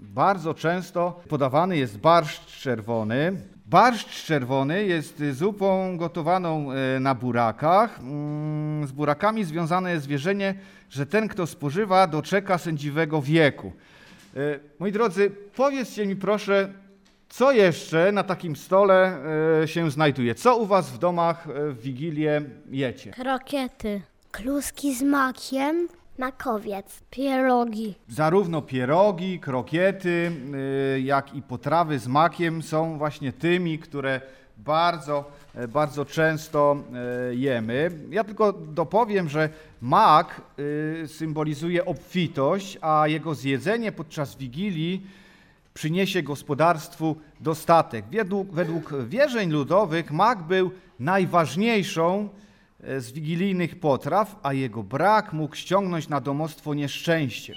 bardzo 0.00 0.54
często 0.54 1.20
podawany 1.28 1.76
jest 1.76 1.98
barszcz 1.98 2.60
czerwony. 2.60 3.36
Barszcz 3.66 4.24
czerwony 4.24 4.84
jest 4.84 5.22
zupą 5.32 5.96
gotowaną 5.96 6.72
e, 6.72 7.00
na 7.00 7.14
burakach. 7.14 7.98
Mm, 8.00 8.86
Z 8.86 8.92
burakami 8.92 9.44
związane 9.44 9.92
jest 9.92 10.06
wierzenie, 10.06 10.54
że 10.90 11.06
ten, 11.06 11.28
kto 11.28 11.46
spożywa, 11.46 12.06
doczeka 12.06 12.58
sędziwego 12.58 13.22
wieku. 13.22 13.72
E, 14.36 14.40
Moi 14.78 14.92
drodzy, 14.92 15.30
powiedzcie 15.56 16.06
mi 16.06 16.16
proszę, 16.16 16.72
co 17.28 17.52
jeszcze 17.52 18.12
na 18.12 18.22
takim 18.22 18.56
stole 18.56 19.18
e, 19.62 19.68
się 19.68 19.90
znajduje? 19.90 20.34
Co 20.34 20.56
u 20.56 20.66
was 20.66 20.90
w 20.90 20.98
domach 20.98 21.48
w 21.48 21.80
Wigilię 21.82 22.42
jecie? 22.70 23.10
Krokiety. 23.10 24.00
Kluski 24.32 24.94
z 24.94 25.02
makiem. 25.02 25.88
Makowiec. 26.18 27.02
Pierogi. 27.10 27.94
Zarówno 28.08 28.62
pierogi, 28.62 29.40
krokiety, 29.40 30.32
y, 30.96 31.00
jak 31.00 31.34
i 31.34 31.42
potrawy 31.42 31.98
z 31.98 32.06
makiem 32.06 32.62
są 32.62 32.98
właśnie 32.98 33.32
tymi, 33.32 33.78
które 33.78 34.20
bardzo, 34.58 35.24
e, 35.54 35.68
bardzo 35.68 36.04
często 36.04 36.76
e, 37.30 37.34
jemy. 37.34 37.90
Ja 38.10 38.24
tylko 38.24 38.52
dopowiem, 38.52 39.28
że 39.28 39.48
mak 39.80 40.40
y, 40.58 41.08
symbolizuje 41.08 41.84
obfitość, 41.84 42.78
a 42.80 43.08
jego 43.08 43.34
zjedzenie 43.34 43.92
podczas 43.92 44.36
Wigilii 44.36 45.06
przyniesie 45.74 46.22
gospodarstwu 46.22 47.16
dostatek. 47.40 48.04
Według, 48.10 48.52
według 48.52 48.94
wierzeń 49.08 49.50
ludowych 49.50 50.12
mak 50.12 50.42
był 50.42 50.70
najważniejszą 51.00 52.28
z 52.98 53.12
wigilijnych 53.12 53.80
potraw, 53.80 54.36
a 54.42 54.52
jego 54.52 54.82
brak 54.82 55.32
mógł 55.32 55.54
ściągnąć 55.56 56.08
na 56.08 56.20
domostwo 56.20 56.74
nieszczęście. 56.74 57.54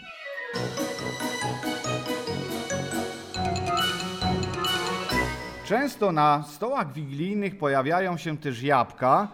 Często 5.65 6.11
na 6.11 6.43
stołach 6.47 6.93
wigilijnych 6.93 7.57
pojawiają 7.57 8.17
się 8.17 8.37
też 8.37 8.63
jabłka. 8.63 9.27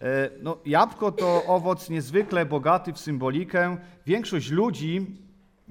E, 0.00 0.30
No, 0.42 0.58
jabłko 0.66 1.12
to 1.12 1.44
owoc 1.46 1.90
niezwykle 1.90 2.46
bogaty 2.46 2.92
w 2.92 2.98
symbolikę. 2.98 3.76
Większość 4.06 4.50
ludzi 4.50 5.06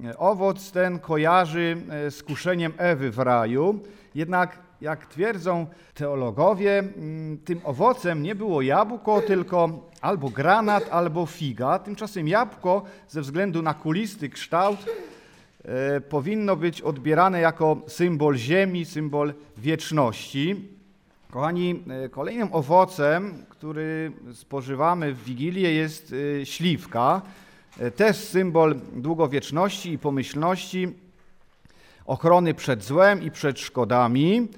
e, 0.04 0.18
owoc 0.18 0.72
ten 0.72 0.98
kojarzy 0.98 1.76
e, 1.90 2.10
z 2.10 2.22
kuszeniem 2.22 2.72
Ewy 2.78 3.10
w 3.10 3.18
raju. 3.18 3.80
Jednak, 4.14 4.58
jak 4.80 5.06
twierdzą 5.06 5.66
teologowie, 5.94 6.78
mm, 6.78 7.38
tym 7.38 7.60
owocem 7.64 8.22
nie 8.22 8.34
było 8.34 8.62
jabłko, 8.62 9.22
tylko 9.22 9.68
albo 10.00 10.30
granat, 10.30 10.88
albo 10.90 11.26
figa. 11.26 11.78
Tymczasem 11.78 12.28
jabłko, 12.28 12.82
ze 13.08 13.20
względu 13.20 13.62
na 13.62 13.74
kulisty 13.74 14.28
kształt, 14.28 14.78
e, 15.64 16.00
powinno 16.00 16.56
być 16.56 16.82
odbierane 16.82 17.40
jako 17.40 17.76
symbol 17.86 18.36
ziemi, 18.36 18.84
symbol 18.84 19.34
wieczności. 19.56 20.68
Kochani, 21.30 21.82
e, 22.04 22.08
kolejnym 22.08 22.48
owocem, 22.52 23.44
który 23.48 24.12
spożywamy 24.32 25.14
w 25.14 25.24
Wigilię 25.24 25.72
jest 25.72 26.14
e, 26.42 26.46
śliwka. 26.46 27.22
Też 27.96 28.16
symbol 28.16 28.74
długowieczności 28.92 29.92
i 29.92 29.98
pomyślności, 29.98 30.88
ochrony 32.06 32.54
przed 32.54 32.84
złem 32.84 33.22
i 33.22 33.30
przed 33.30 33.60
szkodami. 33.60 34.48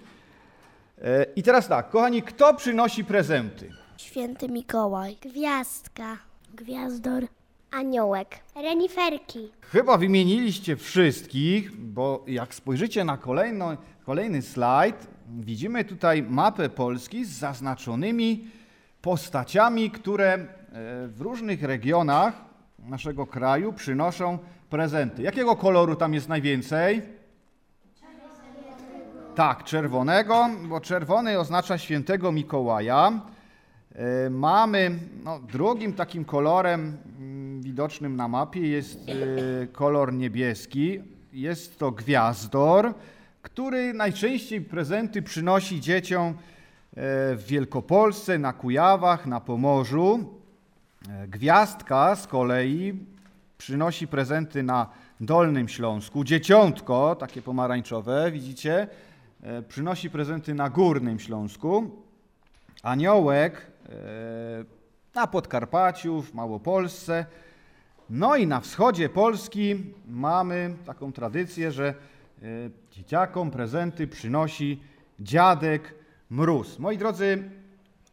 E, 1.04 1.26
I 1.36 1.42
teraz 1.42 1.68
tak, 1.68 1.90
kochani, 1.90 2.22
kto 2.22 2.54
przynosi 2.54 3.04
prezenty? 3.04 3.70
Święty 3.96 4.48
Mikołaj. 4.48 5.16
Gwiazdka. 5.22 6.16
Gwiazdor. 6.54 7.26
Aniołek. 7.70 8.38
Reniferki. 8.56 9.52
Chyba 9.60 9.96
wymieniliście 9.98 10.76
wszystkich, 10.76 11.76
bo 11.76 12.24
jak 12.26 12.54
spojrzycie 12.54 13.04
na 13.04 13.16
kolejno, 13.16 13.76
kolejny 14.04 14.42
slajd, 14.42 15.06
widzimy 15.40 15.84
tutaj 15.84 16.22
mapę 16.22 16.68
Polski 16.68 17.24
z 17.24 17.28
zaznaczonymi 17.38 18.44
postaciami, 19.02 19.90
które 19.90 20.32
e, 20.34 20.46
w 21.08 21.20
różnych 21.20 21.62
regionach 21.62 22.34
naszego 22.78 23.26
kraju 23.26 23.72
przynoszą 23.72 24.38
prezenty. 24.70 25.22
Jakiego 25.22 25.56
koloru 25.56 25.96
tam 25.96 26.14
jest 26.14 26.28
najwięcej? 26.28 27.02
Tak, 29.38 29.64
czerwonego, 29.64 30.50
bo 30.68 30.80
czerwony 30.80 31.38
oznacza 31.38 31.78
świętego 31.78 32.32
Mikołaja. 32.32 33.20
E, 33.94 34.30
Mamy 34.30 34.98
no, 35.24 35.38
drugim 35.38 35.92
takim 35.92 36.24
kolorem 36.24 36.96
mm, 37.18 37.62
widocznym 37.62 38.16
na 38.16 38.28
mapie 38.28 38.68
jest 38.68 38.98
e, 39.08 39.66
kolor 39.66 40.12
niebieski. 40.12 41.02
Jest 41.32 41.78
to 41.78 41.90
gwiazdor, 41.90 42.94
który 43.42 43.94
najczęściej 43.94 44.60
prezenty 44.60 45.22
przynosi 45.22 45.80
dzieciom 45.80 46.28
e, 46.28 46.34
w 47.36 47.44
Wielkopolsce, 47.46 48.38
na 48.38 48.52
Kujawach, 48.52 49.26
na 49.26 49.40
Pomorzu. 49.40 50.40
Gwiazdka 51.28 52.16
z 52.16 52.26
kolei 52.26 52.94
przynosi 53.58 54.08
prezenty 54.08 54.62
na 54.62 54.86
Dolnym 55.20 55.68
Śląsku. 55.68 56.24
Dzieciątko, 56.24 57.16
takie 57.16 57.42
pomarańczowe, 57.42 58.30
widzicie, 58.32 58.88
przynosi 59.68 60.10
prezenty 60.10 60.54
na 60.54 60.70
Górnym 60.70 61.18
Śląsku. 61.18 61.90
Aniołek 62.82 63.66
e, 63.88 63.92
na 65.14 65.26
Podkarpaciu, 65.26 66.22
w 66.22 66.34
Małopolsce. 66.34 67.26
No 68.10 68.36
i 68.36 68.46
na 68.46 68.60
wschodzie 68.60 69.08
Polski 69.08 69.84
mamy 70.08 70.76
taką 70.86 71.12
tradycję, 71.12 71.72
że 71.72 71.88
e, 71.88 71.94
dzieciakom 72.90 73.50
prezenty 73.50 74.06
przynosi 74.06 74.80
dziadek 75.20 75.94
Mróz. 76.30 76.78
Moi 76.78 76.98
drodzy, 76.98 77.50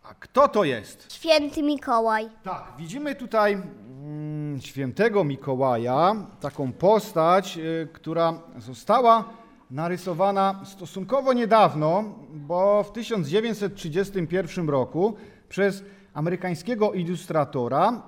a 0.03 0.13
kto 0.13 0.47
to 0.47 0.63
jest? 0.63 1.13
Święty 1.13 1.63
Mikołaj. 1.63 2.29
Tak, 2.43 2.73
widzimy 2.77 3.15
tutaj 3.15 3.53
mm, 3.53 4.61
świętego 4.61 5.23
Mikołaja, 5.23 6.15
taką 6.39 6.71
postać, 6.71 7.59
która 7.93 8.33
została 8.57 9.44
narysowana 9.71 10.61
stosunkowo 10.65 11.33
niedawno, 11.33 12.03
bo 12.29 12.83
w 12.83 12.91
1931 12.91 14.69
roku 14.69 15.15
przez 15.49 15.83
amerykańskiego 16.13 16.93
ilustratora, 16.93 18.01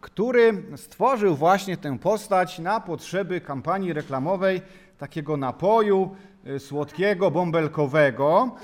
który 0.00 0.62
stworzył 0.76 1.36
właśnie 1.36 1.76
tę 1.76 1.98
postać 1.98 2.58
na 2.58 2.80
potrzeby 2.80 3.40
kampanii 3.40 3.92
reklamowej 3.92 4.60
takiego 4.98 5.36
napoju 5.36 6.16
y, 6.46 6.60
słodkiego, 6.60 7.30
bąbelkowego. 7.30 8.56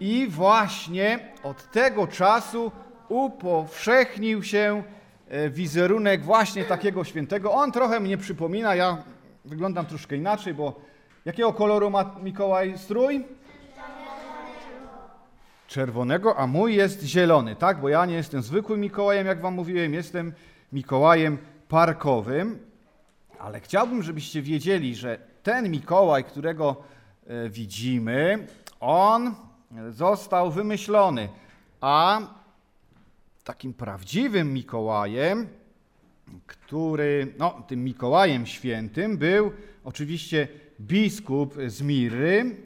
I 0.00 0.26
właśnie 0.30 1.18
od 1.42 1.70
tego 1.70 2.06
czasu 2.06 2.72
upowszechnił 3.08 4.42
się 4.42 4.82
e, 5.28 5.50
wizerunek 5.50 6.24
właśnie 6.24 6.64
takiego 6.64 7.04
świętego. 7.04 7.52
On 7.52 7.72
trochę 7.72 8.00
mnie 8.00 8.18
przypomina, 8.18 8.74
ja 8.74 9.02
wyglądam 9.44 9.86
troszkę 9.86 10.16
inaczej, 10.16 10.54
bo 10.54 10.80
jakiego 11.26 11.52
koloru 11.52 11.90
ma 11.90 12.14
Mikołaj 12.22 12.78
strój? 12.78 13.24
Czerwonego, 15.66 16.36
a 16.36 16.46
mój 16.46 16.74
jest 16.74 17.02
zielony, 17.02 17.56
tak? 17.56 17.80
Bo 17.80 17.88
ja 17.88 18.06
nie 18.06 18.14
jestem 18.14 18.42
zwykłym 18.42 18.80
Mikołajem, 18.80 19.26
jak 19.26 19.40
wam 19.40 19.54
mówiłem, 19.54 19.94
jestem 19.94 20.32
Mikołajem 20.72 21.38
parkowym. 21.68 22.58
Ale 23.38 23.60
chciałbym, 23.60 24.02
żebyście 24.02 24.42
wiedzieli, 24.42 24.94
że 24.94 25.18
ten 25.42 25.70
Mikołaj, 25.70 26.24
którego 26.24 26.76
e, 27.26 27.48
widzimy, 27.48 28.46
on 28.80 29.34
został 29.90 30.50
wymyślony, 30.50 31.28
a 31.80 32.20
takim 33.44 33.74
prawdziwym 33.74 34.52
Mikołajem, 34.52 35.48
który, 36.46 37.34
no, 37.38 37.62
tym 37.68 37.84
Mikołajem 37.84 38.46
świętym 38.46 39.18
był 39.18 39.52
oczywiście 39.84 40.48
biskup 40.80 41.54
z 41.66 41.82
Miry, 41.82 42.56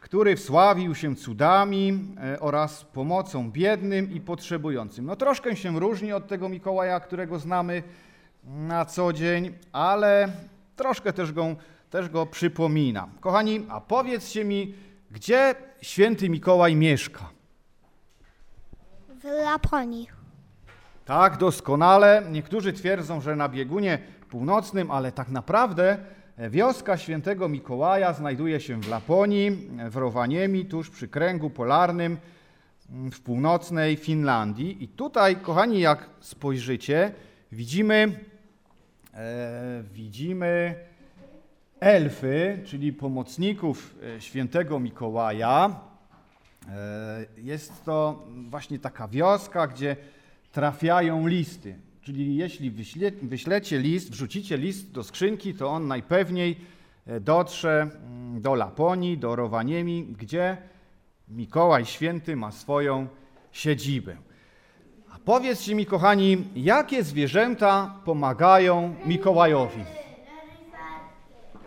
który 0.00 0.36
wsławił 0.36 0.94
się 0.94 1.16
cudami 1.16 2.14
e, 2.22 2.40
oraz 2.40 2.84
pomocą 2.84 3.50
biednym 3.50 4.12
i 4.12 4.20
potrzebującym. 4.20 5.06
No 5.06 5.16
troszkę 5.16 5.56
się 5.56 5.80
różni 5.80 6.12
od 6.12 6.28
tego 6.28 6.48
Mikołaja, 6.48 7.00
którego 7.00 7.38
znamy 7.38 7.82
na 8.44 8.84
co 8.84 9.12
dzień, 9.12 9.54
ale 9.72 10.28
troszkę 10.76 11.12
też 11.12 11.32
go, 11.32 11.56
też 11.90 12.08
go 12.08 12.26
przypomina. 12.26 13.08
Kochani, 13.20 13.66
a 13.68 13.80
powiedzcie 13.80 14.44
mi, 14.44 14.74
gdzie 15.10 15.54
święty 15.82 16.28
Mikołaj 16.28 16.76
mieszka? 16.76 17.28
W 19.08 19.24
Laponii. 19.24 20.08
Tak, 21.04 21.36
doskonale. 21.36 22.22
Niektórzy 22.30 22.72
twierdzą, 22.72 23.20
że 23.20 23.36
na 23.36 23.48
biegunie 23.48 23.98
północnym, 24.28 24.90
ale 24.90 25.12
tak 25.12 25.28
naprawdę 25.28 25.98
wioska 26.38 26.96
świętego 26.96 27.48
Mikołaja 27.48 28.12
znajduje 28.12 28.60
się 28.60 28.80
w 28.80 28.88
Laponii, 28.88 29.50
w 29.90 29.96
Rowaniemi, 29.96 30.66
tuż 30.66 30.90
przy 30.90 31.08
kręgu 31.08 31.50
polarnym 31.50 32.16
w 32.88 33.20
północnej 33.20 33.96
Finlandii. 33.96 34.84
I 34.84 34.88
tutaj, 34.88 35.36
kochani, 35.36 35.80
jak 35.80 36.10
spojrzycie, 36.20 37.12
widzimy, 37.52 38.20
e, 39.14 39.82
widzimy 39.92 40.74
elfy, 41.80 42.58
czyli 42.64 42.92
pomocników 42.92 43.94
e, 44.16 44.20
świętego 44.20 44.80
Mikołaja. 44.80 45.80
E, 46.68 47.26
Jest 47.36 47.84
to 47.84 48.26
właśnie 48.48 48.78
taka 48.78 49.08
wioska, 49.08 49.66
gdzie 49.66 49.96
trafiają 50.52 51.26
listy. 51.26 51.78
Czyli 52.06 52.36
jeśli 52.36 52.70
wyśle, 52.70 53.10
wyślecie 53.22 53.78
list, 53.78 54.10
wrzucicie 54.10 54.56
list 54.56 54.92
do 54.92 55.04
skrzynki, 55.04 55.54
to 55.54 55.68
on 55.68 55.88
najpewniej 55.88 56.56
e, 57.06 57.20
dotrze 57.20 57.82
mm, 57.82 58.40
do 58.40 58.54
Laponii, 58.54 59.18
do 59.18 59.36
Rowaniemi, 59.36 60.04
gdzie 60.18 60.56
Mikołaj 61.28 61.84
Święty 61.84 62.36
ma 62.36 62.52
swoją 62.52 63.06
siedzibę. 63.52 64.16
A 65.12 65.18
powiedzcie 65.24 65.74
mi, 65.74 65.86
kochani, 65.86 66.44
jakie 66.56 67.02
zwierzęta 67.02 68.00
pomagają 68.04 68.94
Mikołajowi? 69.06 69.84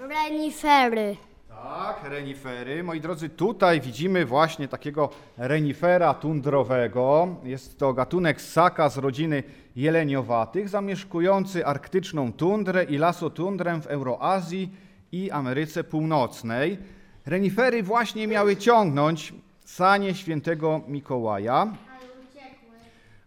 Renifery. 0.09 1.17
Tak, 1.63 2.03
renifery. 2.09 2.83
Moi 2.83 3.01
drodzy, 3.01 3.29
tutaj 3.29 3.81
widzimy 3.81 4.25
właśnie 4.25 4.67
takiego 4.67 5.09
renifera 5.37 6.13
tundrowego. 6.13 7.27
Jest 7.43 7.79
to 7.79 7.93
gatunek 7.93 8.41
ssaka 8.41 8.89
z 8.89 8.97
rodziny 8.97 9.43
jeleniowatych, 9.79 10.69
zamieszkujący 10.69 11.65
arktyczną 11.65 12.33
tundrę 12.33 12.83
i 12.83 12.97
lasotundrę 12.97 13.81
w 13.81 13.87
Euroazji 13.87 14.69
i 15.11 15.31
Ameryce 15.31 15.83
Północnej. 15.83 16.77
Renifery 17.25 17.83
właśnie 17.83 18.27
miały 18.27 18.55
ciągnąć 18.55 19.33
sanie 19.65 20.15
świętego 20.15 20.81
Mikołaja. 20.87 21.73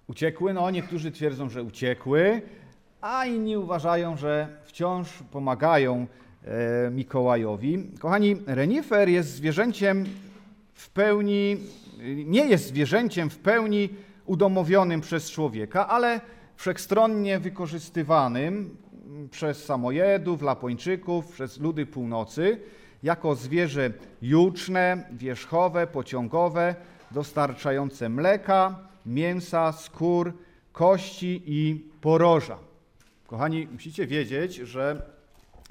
Uciekły, 0.06 0.52
no 0.54 0.70
niektórzy 0.70 1.10
twierdzą, 1.10 1.48
że 1.48 1.62
uciekły, 1.62 2.42
a 3.00 3.26
inni 3.26 3.56
uważają, 3.56 4.16
że 4.16 4.48
wciąż 4.64 5.08
pomagają 5.30 6.06
e, 6.44 6.90
Mikołajowi. 6.90 7.90
Kochani, 8.00 8.36
renifer 8.46 9.08
jest 9.08 9.28
zwierzęciem 9.28 10.04
w 10.74 10.90
pełni, 10.90 11.56
nie 12.24 12.46
jest 12.46 12.66
zwierzęciem 12.66 13.30
w 13.30 13.38
pełni 13.38 13.88
udomowionym 14.26 15.00
przez 15.00 15.30
człowieka, 15.30 15.88
ale 15.88 16.20
wszechstronnie 16.56 17.38
wykorzystywanym 17.38 18.76
przez 19.30 19.64
samojedów, 19.64 20.42
Lapończyków, 20.42 21.32
przez 21.32 21.60
ludy 21.60 21.86
północy, 21.86 22.60
jako 23.02 23.34
zwierzę 23.34 23.90
juczne, 24.22 25.04
wierzchowe, 25.12 25.86
pociągowe, 25.86 26.74
dostarczające 27.10 28.08
mleka, 28.08 28.78
mięsa, 29.06 29.72
skór, 29.72 30.32
kości 30.72 31.42
i 31.46 31.90
poroża. 32.00 32.58
Kochani, 33.26 33.68
musicie 33.72 34.06
wiedzieć, 34.06 34.54
że 34.54 35.02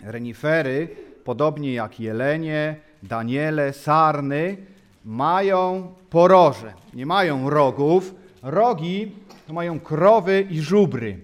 renifery, 0.03 0.87
podobnie 1.23 1.73
jak 1.73 1.99
jelenie, 1.99 2.75
daniele, 3.03 3.73
sarny, 3.73 4.57
mają 5.05 5.93
poroże. 6.09 6.73
Nie 6.93 7.05
mają 7.05 7.49
rogów. 7.49 8.15
Rogi 8.43 9.11
mają 9.49 9.79
krowy 9.79 10.41
i 10.49 10.61
żubry, 10.61 11.19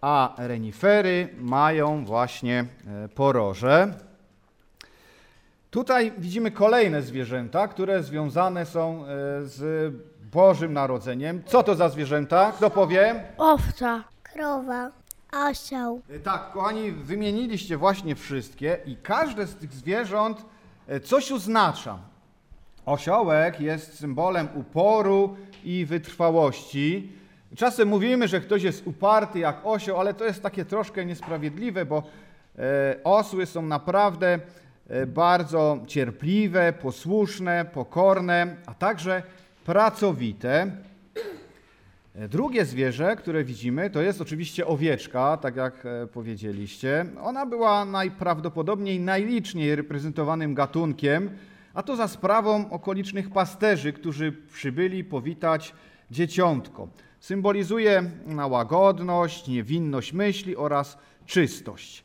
a 0.00 0.34
renifery 0.38 1.28
mają 1.38 2.04
właśnie 2.04 2.64
e, 3.04 3.08
poroże. 3.08 3.94
Tutaj 5.70 6.12
widzimy 6.18 6.50
kolejne 6.50 7.02
zwierzęta, 7.02 7.68
które 7.68 8.02
związane 8.02 8.66
są 8.66 9.04
e, 9.04 9.06
z 9.44 9.94
Bożym 10.32 10.72
Narodzeniem. 10.72 11.42
Co 11.46 11.62
to 11.62 11.74
za 11.74 11.88
zwierzęta? 11.88 12.52
Kto 12.52 12.70
powie? 12.70 13.24
Owca. 13.38 14.04
Krowa. 14.22 14.90
Osioł. 15.50 16.00
E, 16.10 16.18
Tak, 16.18 16.52
kochani, 16.52 16.92
wymieniliście 16.92 17.76
właśnie 17.76 18.14
wszystkie 18.14 18.78
i 18.86 18.96
każde 18.96 19.46
z 19.46 19.56
tych 19.56 19.72
zwierząt 19.72 20.44
coś 21.04 21.32
oznacza. 21.32 21.98
Osiołek 22.88 23.60
jest 23.60 23.98
symbolem 23.98 24.48
uporu 24.54 25.36
i 25.64 25.84
wytrwałości. 25.84 27.12
Czasem 27.56 27.88
mówimy, 27.88 28.28
że 28.28 28.40
ktoś 28.40 28.62
jest 28.62 28.86
uparty 28.86 29.38
jak 29.38 29.60
osioł, 29.64 30.00
ale 30.00 30.14
to 30.14 30.24
jest 30.24 30.42
takie 30.42 30.64
troszkę 30.64 31.04
niesprawiedliwe, 31.04 31.86
bo 31.86 32.02
e, 32.58 32.96
osły 33.04 33.46
są 33.46 33.62
naprawdę 33.62 34.38
e, 34.88 35.06
bardzo 35.06 35.78
cierpliwe, 35.86 36.72
posłuszne, 36.72 37.64
pokorne, 37.64 38.56
a 38.66 38.74
także 38.74 39.22
pracowite. 39.64 40.70
E, 42.14 42.28
Drugie 42.28 42.64
zwierzę, 42.64 43.16
które 43.16 43.44
widzimy, 43.44 43.90
to 43.90 44.02
jest 44.02 44.20
oczywiście 44.20 44.66
owieczka, 44.66 45.36
tak 45.36 45.56
jak 45.56 45.86
powiedzieliście. 46.12 47.06
Ona 47.22 47.46
była 47.46 47.84
najprawdopodobniej 47.84 49.00
najliczniej 49.00 49.76
reprezentowanym 49.76 50.54
gatunkiem, 50.54 51.30
a 51.74 51.82
to 51.82 51.96
za 51.96 52.08
sprawą 52.08 52.70
okolicznych 52.70 53.30
pasterzy, 53.30 53.92
którzy 53.92 54.32
przybyli 54.32 55.04
powitać 55.04 55.74
dzieciątko. 56.10 56.88
Symbolizuje 57.20 58.10
na 58.26 58.46
łagodność, 58.46 59.48
niewinność 59.48 60.12
myśli 60.12 60.56
oraz 60.56 60.98
czystość. 61.26 62.04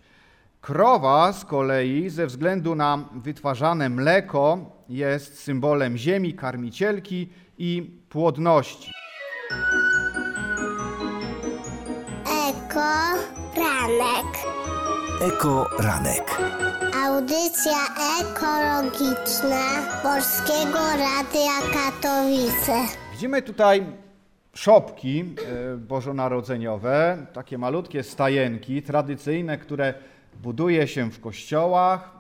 Krowa 0.62 1.34
z 1.34 1.45
kolei 1.45 2.10
ze 2.10 2.28
względu 2.28 2.76
na 2.76 3.10
wytwarzane 3.15 3.89
mleko 3.89 4.71
jest 4.89 5.39
symbolem 5.39 5.97
ziemi, 5.97 6.34
karmicielki 6.34 7.30
i 7.58 7.99
płodności. 8.10 8.91
Eko. 12.26 13.13
Ranek. 13.56 14.43
Eko 15.28 15.70
Ranek. 15.80 16.42
Audycja 17.06 17.78
ekologiczna 18.22 19.66
Polskiego 20.04 20.80
Radia 20.80 21.60
Katowice. 21.74 22.74
Widzimy 23.12 23.42
tutaj 23.42 23.86
szopki 24.54 25.20
e, 25.22 25.78
bożonarodzeniowe, 25.78 27.26
takie 27.34 27.58
malutkie 27.58 28.04
stajenki 28.04 28.82
tradycyjne, 28.82 29.58
które 29.58 29.94
buduje 30.42 30.88
się 30.88 31.12
w 31.12 31.20
kościołach, 31.20 32.12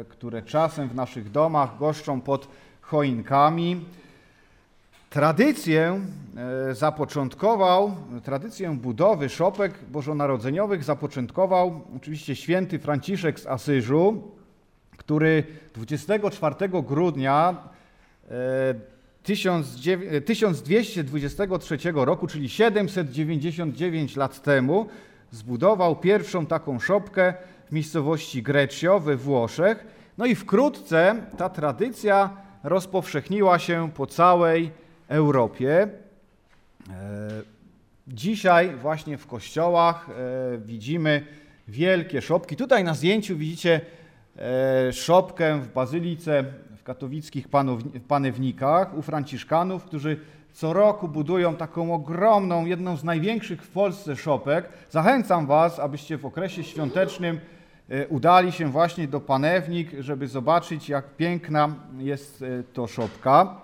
e, 0.00 0.04
które 0.04 0.42
czasem 0.42 0.88
w 0.88 0.94
naszych 0.94 1.30
domach 1.30 1.78
goszczą 1.78 2.20
pod 2.20 2.48
choinkami. 2.80 3.84
Tradycję 5.12 6.00
e, 6.70 6.74
zapoczątkował, 6.74 7.94
tradycję 8.24 8.70
budowy 8.70 9.28
szopek 9.28 9.72
bożonarodzeniowych 9.90 10.84
zapoczątkował 10.84 11.80
oczywiście 11.96 12.36
święty 12.36 12.78
Franciszek 12.78 13.40
z 13.40 13.46
Asyżu, 13.46 14.22
który 14.96 15.44
24 15.74 16.54
grudnia 16.68 17.56
e, 18.30 18.74
1900 19.22 20.12
e, 20.12 20.20
1223 20.20 21.78
roku, 21.94 22.26
czyli 22.26 22.48
799 22.48 24.16
lat 24.16 24.42
temu, 24.42 24.86
zbudował 25.30 25.96
pierwszą 25.96 26.46
taką 26.46 26.78
szopkę 26.80 27.34
w 27.68 27.72
miejscowości 27.72 28.42
Greccio 28.42 29.00
we 29.00 29.16
Włoszech. 29.16 29.86
No 30.18 30.26
i 30.26 30.34
wkrótce 30.34 31.16
ta 31.36 31.48
tradycja 31.48 32.36
rozpowszechniła 32.62 33.58
się 33.58 33.90
po 33.94 34.06
całej 34.06 34.81
Europie. 35.12 35.88
E, 36.90 37.52
Dzisiaj 38.08 38.76
właśnie 38.76 39.18
w 39.18 39.26
kościołach 39.26 40.08
e, 40.10 40.58
widzimy 40.58 41.26
wielkie 41.68 42.22
szopki. 42.22 42.56
Tutaj 42.56 42.84
na 42.84 42.94
zdjęciu 42.94 43.36
widzicie 43.36 43.80
e, 44.36 44.92
szopkę 44.92 45.60
w 45.60 45.72
bazylice 45.72 46.44
w 46.76 46.82
katowickich 46.82 47.48
panewnikach 48.08 48.98
u 48.98 49.02
franciszkanów, 49.02 49.84
którzy 49.84 50.16
co 50.52 50.72
roku 50.72 51.08
budują 51.08 51.56
taką 51.56 51.94
ogromną, 51.94 52.66
jedną 52.66 52.96
z 52.96 53.04
największych 53.04 53.62
w 53.62 53.70
Polsce 53.70 54.16
szopek. 54.16 54.68
Zachęcam 54.90 55.46
Was, 55.46 55.78
abyście 55.78 56.18
w 56.18 56.26
okresie 56.26 56.64
świątecznym 56.64 57.40
udali 58.08 58.52
się 58.52 58.70
właśnie 58.70 59.08
do 59.08 59.20
panewnik, 59.20 59.90
żeby 59.98 60.28
zobaczyć, 60.28 60.88
jak 60.88 61.16
piękna 61.16 61.74
jest 61.98 62.44
to 62.72 62.86
szopka. 62.86 63.60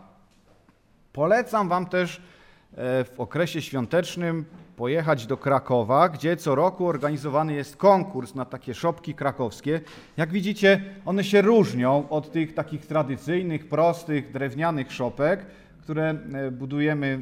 Polecam 1.18 1.68
Wam 1.68 1.86
też 1.86 2.16
e, 2.16 3.04
w 3.04 3.14
okresie 3.20 3.62
świątecznym 3.62 4.44
pojechać 4.76 5.26
do 5.26 5.36
Krakowa, 5.36 6.08
gdzie 6.08 6.36
co 6.36 6.54
roku 6.54 6.86
organizowany 6.86 7.54
jest 7.54 7.76
konkurs 7.76 8.34
na 8.34 8.44
takie 8.44 8.74
szopki 8.74 9.14
krakowskie. 9.14 9.80
Jak 10.16 10.32
widzicie, 10.32 10.80
one 11.06 11.24
się 11.24 11.42
różnią 11.42 12.08
od 12.08 12.32
tych 12.32 12.54
takich 12.54 12.86
tradycyjnych, 12.86 13.68
prostych, 13.68 14.32
drewnianych 14.32 14.92
szopek, 14.92 15.46
które 15.82 16.10
e, 16.10 16.50
budujemy 16.50 17.06
e, 17.06 17.20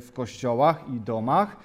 w 0.00 0.10
kościołach 0.14 0.84
i 0.88 1.00
domach. 1.00 1.56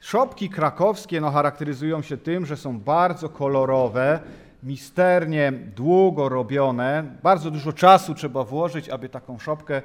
Szopki 0.00 0.48
krakowskie 0.50 1.20
no, 1.20 1.30
charakteryzują 1.30 2.02
się 2.02 2.16
tym, 2.16 2.46
że 2.46 2.56
są 2.56 2.80
bardzo 2.80 3.28
kolorowe, 3.28 4.20
misternie, 4.62 5.52
długo 5.76 6.28
robione. 6.28 7.04
Bardzo 7.22 7.50
dużo 7.50 7.72
czasu 7.72 8.14
trzeba 8.14 8.44
włożyć, 8.44 8.88
aby 8.88 9.08
taką 9.08 9.38
szopkę 9.38 9.82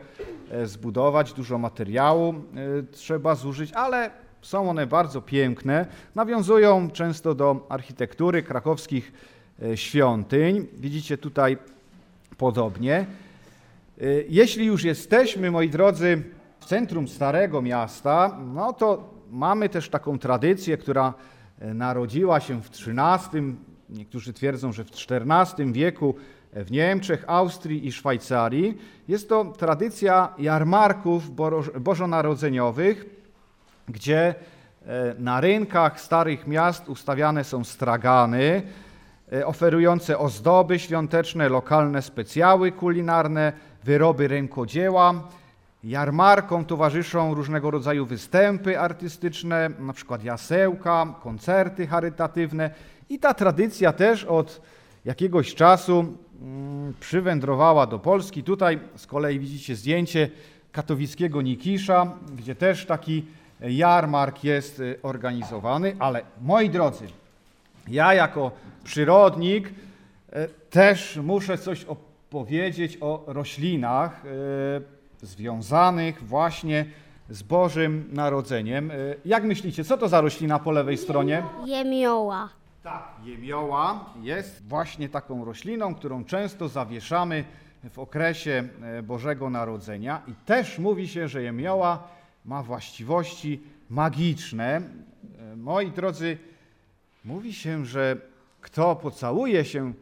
e, 0.51 0.67
zbudować, 0.67 1.33
dużo 1.33 1.57
materiału 1.57 2.33
e, 2.33 2.83
trzeba 2.91 3.35
zużyć, 3.35 3.73
ale 3.73 4.11
są 4.41 4.69
one 4.69 4.87
bardzo 4.87 5.21
piękne. 5.21 5.85
Nawiązują 6.15 6.89
często 6.91 7.35
do 7.35 7.65
architektury 7.69 8.43
krakowskich 8.43 9.13
e, 9.63 9.77
świątyń. 9.77 10.67
Widzicie 10.79 11.17
tutaj 11.17 11.57
podobnie. 12.37 13.05
Jeśli 14.29 14.65
już 14.65 14.83
jesteśmy, 14.83 15.51
moi 15.51 15.69
drodzy, 15.69 16.23
w 16.59 16.65
centrum 16.65 17.07
Starego 17.07 17.61
Miasta, 17.61 18.37
no 18.53 18.73
to 18.73 19.09
mamy 19.31 19.69
też 19.69 19.89
taką 19.89 20.19
tradycję, 20.19 20.77
która 20.77 21.13
narodziła 21.61 22.39
się 22.39 22.61
w 22.61 22.69
XIII, 22.69 23.55
niektórzy 23.93 24.33
twierdzą, 24.33 24.71
że 24.71 24.83
w 24.83 24.89
XIV 24.89 25.73
wieku 25.73 26.15
w 26.53 26.71
Niemczech, 26.71 27.23
Austrii 27.27 27.87
i 27.87 27.91
Szwajcarii. 27.91 28.77
Jest 29.07 29.29
to 29.29 29.45
tradycja 29.45 30.33
jarmarków 30.37 31.23
bożonarodzeniowych, 31.79 33.05
gdzie 33.89 34.35
e, 34.85 35.15
na 35.19 35.41
rynkach 35.41 36.01
starych 36.01 36.47
miast 36.47 36.89
ustawiane 36.89 37.43
są 37.43 37.63
stragany, 37.63 38.61
e, 39.33 39.45
oferujące 39.45 40.17
ozdoby 40.17 40.79
świąteczne, 40.79 41.49
lokalne 41.49 42.01
specjały 42.01 42.71
kulinarne, 42.71 43.53
wyroby 43.83 44.27
rękodzieła. 44.27 45.13
Jarmarkom 45.83 46.65
towarzyszą 46.65 47.33
różnego 47.33 47.71
rodzaju 47.71 48.05
występy 48.05 48.79
artystyczne, 48.79 49.69
na 49.79 49.93
przykład 49.93 50.23
jasełka, 50.23 51.15
koncerty 51.23 51.87
charytatywne. 51.87 52.69
I 53.09 53.19
ta 53.19 53.33
tradycja 53.33 53.93
też 53.93 54.23
od 54.23 54.61
jakiegoś 55.05 55.55
czasu 55.55 56.13
mm, 56.41 56.93
przywędrowała 56.99 57.87
do 57.87 57.99
Polski. 57.99 58.43
Tutaj 58.43 58.79
z 58.95 59.07
kolei 59.07 59.39
widzicie 59.39 59.75
zdjęcie 59.75 60.29
katowickiego 60.71 61.41
Nikisza, 61.41 62.13
gdzie 62.37 62.55
też 62.55 62.85
taki 62.85 63.25
jarmark 63.59 64.43
jest 64.43 64.79
y, 64.79 64.99
organizowany, 65.03 65.95
ale 65.99 66.21
moi 66.41 66.69
drodzy, 66.69 67.05
ja 67.87 68.13
jako 68.13 68.51
przyrodnik 68.83 69.67
y, 69.67 69.73
też 70.69 71.19
muszę 71.23 71.57
coś 71.57 71.83
opowiedzieć 71.83 72.97
o 73.01 73.23
roślinach 73.27 74.25
y, 74.25 75.02
związanych 75.23 76.23
właśnie 76.23 76.85
z 77.29 77.43
Bożym 77.43 78.09
Narodzeniem. 78.11 78.91
Jak 79.25 79.43
myślicie, 79.43 79.83
co 79.83 79.97
to 79.97 80.07
za 80.07 80.21
roślina 80.21 80.59
po 80.59 80.71
lewej 80.71 80.97
stronie? 80.97 81.43
Jemioła. 81.65 82.49
Tak, 82.83 83.07
jemioła 83.23 84.05
jest 84.21 84.67
właśnie 84.67 85.09
taką 85.09 85.45
rośliną, 85.45 85.95
którą 85.95 86.25
często 86.25 86.67
zawieszamy 86.67 87.43
w 87.89 87.99
okresie 87.99 88.69
Bożego 89.03 89.49
Narodzenia 89.49 90.21
i 90.27 90.33
też 90.45 90.79
mówi 90.79 91.07
się, 91.07 91.27
że 91.27 91.43
jemioła 91.43 92.07
ma 92.45 92.63
właściwości 92.63 93.61
magiczne. 93.89 94.75
E, 94.75 95.55
moi 95.55 95.91
drodzy, 95.91 96.37
mówi 97.25 97.53
się, 97.53 97.85
że 97.85 98.17
kto 98.61 98.95
pocałuje 98.95 99.65
się 99.65 99.93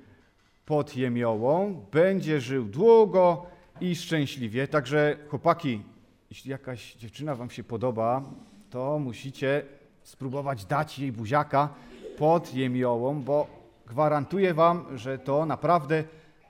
pod 0.66 0.96
jemiołą, 0.96 1.86
będzie 1.92 2.42
żył 2.42 2.66
długo 2.66 3.46
i 3.82 3.96
szczęśliwie. 3.96 4.68
Także 4.68 5.18
chłopaki, 5.30 5.82
jeśli 6.30 6.52
jakaś 6.52 6.96
dziewczyna 6.96 7.36
wam 7.36 7.50
się 7.50 7.64
podoba, 7.64 8.22
to 8.70 9.00
musicie 9.00 9.66
spróbować 10.04 10.66
dać 10.66 11.00
jej 11.00 11.12
buziaka 11.12 11.70
pod 12.18 12.54
jemiołą, 12.54 13.22
bo 13.22 13.48
gwarantuję 13.88 14.54
wam, 14.54 14.98
że 14.98 15.18
to 15.18 15.46
naprawdę, 15.46 16.04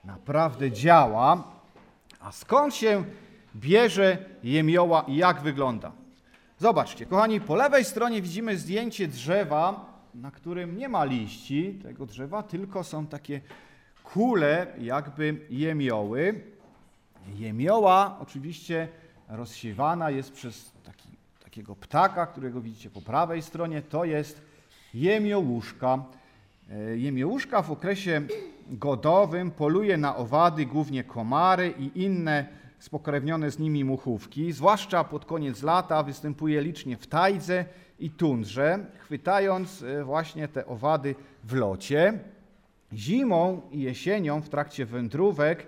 naprawdę 0.03 0.71
działa. 0.71 1.43
A 2.19 2.31
skąd 2.31 2.75
się 2.75 3.03
bierze 3.55 4.17
jemioła 4.43 5.05
i 5.07 5.15
jak 5.15 5.41
wygląda. 5.41 5.91
Zobaczcie, 6.57 7.05
kochani, 7.05 7.41
po 7.41 7.55
lewej 7.55 7.85
stronie 7.85 8.21
widzimy 8.21 8.57
zdjęcie 8.57 9.07
drzewa, 9.07 9.85
na 10.15 10.31
którym 10.31 10.77
nie 10.77 10.89
ma 10.89 11.05
liści 11.05 11.79
tego 11.83 12.05
drzewa, 12.05 12.43
tylko 12.43 12.83
są 12.83 13.07
takie 13.07 13.41
kule, 14.03 14.67
jakby 14.77 15.47
jemioły. 15.49 16.50
Jemioła 17.27 18.17
oczywiście 18.21 18.87
rozsiewana 19.29 20.09
jest 20.09 20.31
przez 20.31 20.71
taki, 20.83 21.09
takiego 21.43 21.75
ptaka, 21.75 22.25
którego 22.25 22.61
widzicie 22.61 22.89
po 22.89 23.01
prawej 23.01 23.41
stronie. 23.41 23.81
To 23.81 24.05
jest 24.05 24.41
jemiołuszka. 24.93 26.03
E, 26.71 26.97
jemiołuszka 26.97 27.61
w 27.61 27.71
okresie 27.71 28.21
godowym 28.67 29.51
poluje 29.51 29.97
na 29.97 30.15
owady, 30.15 30.65
głównie 30.65 31.03
komary 31.03 31.73
i 31.79 32.03
inne 32.03 32.45
spokrewnione 32.79 33.51
z 33.51 33.59
nimi 33.59 33.83
muchówki, 33.83 34.51
zwłaszcza 34.51 35.03
pod 35.03 35.25
koniec 35.25 35.63
lata 35.63 36.03
występuje 36.03 36.61
licznie 36.61 36.97
w 36.97 37.07
tajdze 37.07 37.65
i 37.99 38.09
tundrze, 38.09 38.85
chwytając 38.99 39.83
e, 39.83 40.03
właśnie 40.03 40.47
te 40.47 40.65
owady 40.65 41.15
w 41.43 41.53
locie. 41.53 42.19
Zimą 42.93 43.61
i 43.71 43.81
jesienią 43.81 44.41
w 44.41 44.49
trakcie 44.49 44.85
wędrówek 44.85 45.67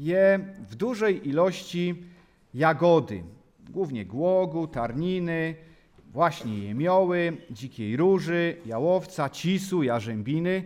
je 0.00 0.40
w 0.68 0.74
dużej 0.74 1.28
ilości 1.28 2.04
jagody, 2.54 3.22
głównie 3.70 4.06
głogu, 4.06 4.66
tarniny, 4.66 5.54
właśnie 6.12 6.58
jemioły, 6.58 7.36
dzikiej 7.50 7.96
róży, 7.96 8.56
jałowca, 8.66 9.30
cisu, 9.30 9.82
jarzębiny. 9.82 10.64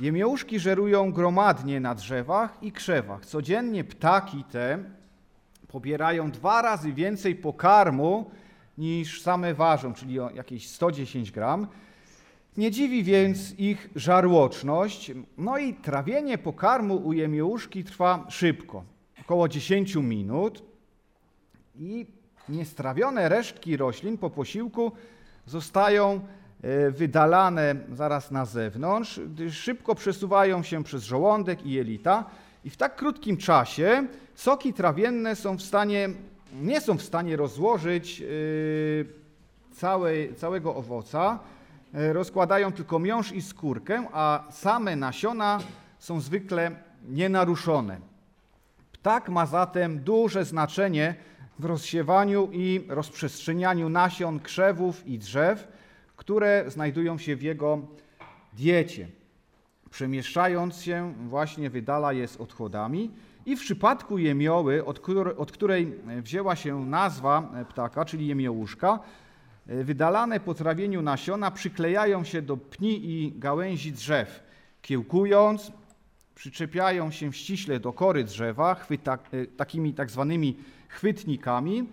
Jemiołuszki 0.00 0.58
żerują 0.58 1.12
gromadnie 1.12 1.80
na 1.80 1.94
drzewach 1.94 2.58
i 2.62 2.72
krzewach. 2.72 3.26
Codziennie 3.26 3.84
ptaki 3.84 4.44
te 4.44 4.78
pobierają 5.68 6.30
dwa 6.30 6.62
razy 6.62 6.92
więcej 6.92 7.34
pokarmu 7.34 8.30
niż 8.78 9.22
same 9.22 9.54
ważą, 9.54 9.94
czyli 9.94 10.14
jakieś 10.34 10.68
110 10.68 11.32
gram. 11.32 11.66
Nie 12.58 12.70
dziwi 12.70 13.04
więc 13.04 13.58
ich 13.58 13.90
żarłoczność. 13.96 15.12
No 15.36 15.58
i 15.58 15.74
trawienie 15.74 16.38
pokarmu 16.38 16.96
u 16.96 17.12
jemiołuszki 17.12 17.84
trwa 17.84 18.26
szybko, 18.28 18.84
około 19.20 19.48
10 19.48 19.94
minut. 19.94 20.62
I 21.76 22.06
niestrawione 22.48 23.28
resztki 23.28 23.76
roślin 23.76 24.18
po 24.18 24.30
posiłku 24.30 24.92
zostają 25.46 26.20
e, 26.62 26.90
wydalane 26.90 27.76
zaraz 27.92 28.30
na 28.30 28.44
zewnątrz, 28.44 29.20
gdyż 29.20 29.58
szybko 29.58 29.94
przesuwają 29.94 30.62
się 30.62 30.84
przez 30.84 31.04
żołądek 31.04 31.66
i 31.66 31.70
jelita 31.70 32.24
i 32.64 32.70
w 32.70 32.76
tak 32.76 32.96
krótkim 32.96 33.36
czasie 33.36 34.06
soki 34.34 34.72
trawienne 34.72 35.36
są 35.36 35.56
w 35.56 35.62
stanie, 35.62 36.08
nie 36.62 36.80
są 36.80 36.96
w 36.98 37.02
stanie 37.02 37.36
rozłożyć 37.36 38.20
yy, 38.20 39.06
całej, 39.72 40.34
całego 40.34 40.74
owoca, 40.74 41.38
rozkładają 41.92 42.72
tylko 42.72 42.98
miąższ 42.98 43.32
i 43.32 43.42
skórkę, 43.42 44.08
a 44.12 44.44
same 44.50 44.96
nasiona 44.96 45.58
są 45.98 46.20
zwykle 46.20 46.70
nienaruszone. 47.08 47.98
Ptak 48.92 49.28
ma 49.28 49.46
zatem 49.46 49.98
duże 50.00 50.44
znaczenie 50.44 51.14
w 51.58 51.64
rozsiewaniu 51.64 52.48
i 52.52 52.84
rozprzestrzenianiu 52.88 53.88
nasion 53.88 54.40
krzewów 54.40 55.06
i 55.06 55.18
drzew, 55.18 55.68
które 56.16 56.64
znajdują 56.68 57.18
się 57.18 57.36
w 57.36 57.42
jego 57.42 57.78
diecie 58.52 59.08
przemieszczając 59.90 60.82
się, 60.82 61.14
właśnie 61.28 61.70
wydala 61.70 62.12
je 62.12 62.28
z 62.28 62.36
odchodami. 62.36 63.10
I 63.46 63.56
w 63.56 63.60
przypadku 63.60 64.18
jemioły, 64.18 64.84
od, 65.36 65.52
której 65.52 65.94
wzięła 66.22 66.56
się 66.56 66.84
nazwa 66.84 67.42
ptaka, 67.68 68.04
czyli 68.04 68.26
jemiołuszka, 68.26 68.98
wydalane 69.68 70.40
po 70.40 70.54
trawieniu 70.54 71.02
nasiona 71.02 71.50
przyklejają 71.50 72.24
się 72.24 72.42
do 72.42 72.56
pni 72.56 73.00
i 73.04 73.32
gałęzi 73.36 73.92
drzew, 73.92 74.42
kiełkując, 74.82 75.72
przyczepiają 76.34 77.10
się 77.10 77.32
ściśle 77.32 77.80
do 77.80 77.92
kory 77.92 78.24
drzewa, 78.24 78.74
chwyta, 78.74 79.18
takimi 79.56 79.94
tak 79.94 80.10
zwanymi 80.10 80.56
chwytnikami, 80.88 81.88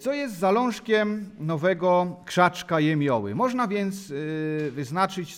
co 0.00 0.12
jest 0.12 0.38
zalążkiem 0.38 1.30
nowego 1.38 2.16
krzaczka 2.24 2.80
jemioły. 2.80 3.34
Można 3.34 3.68
więc 3.68 4.12
wyznaczyć 4.70 5.34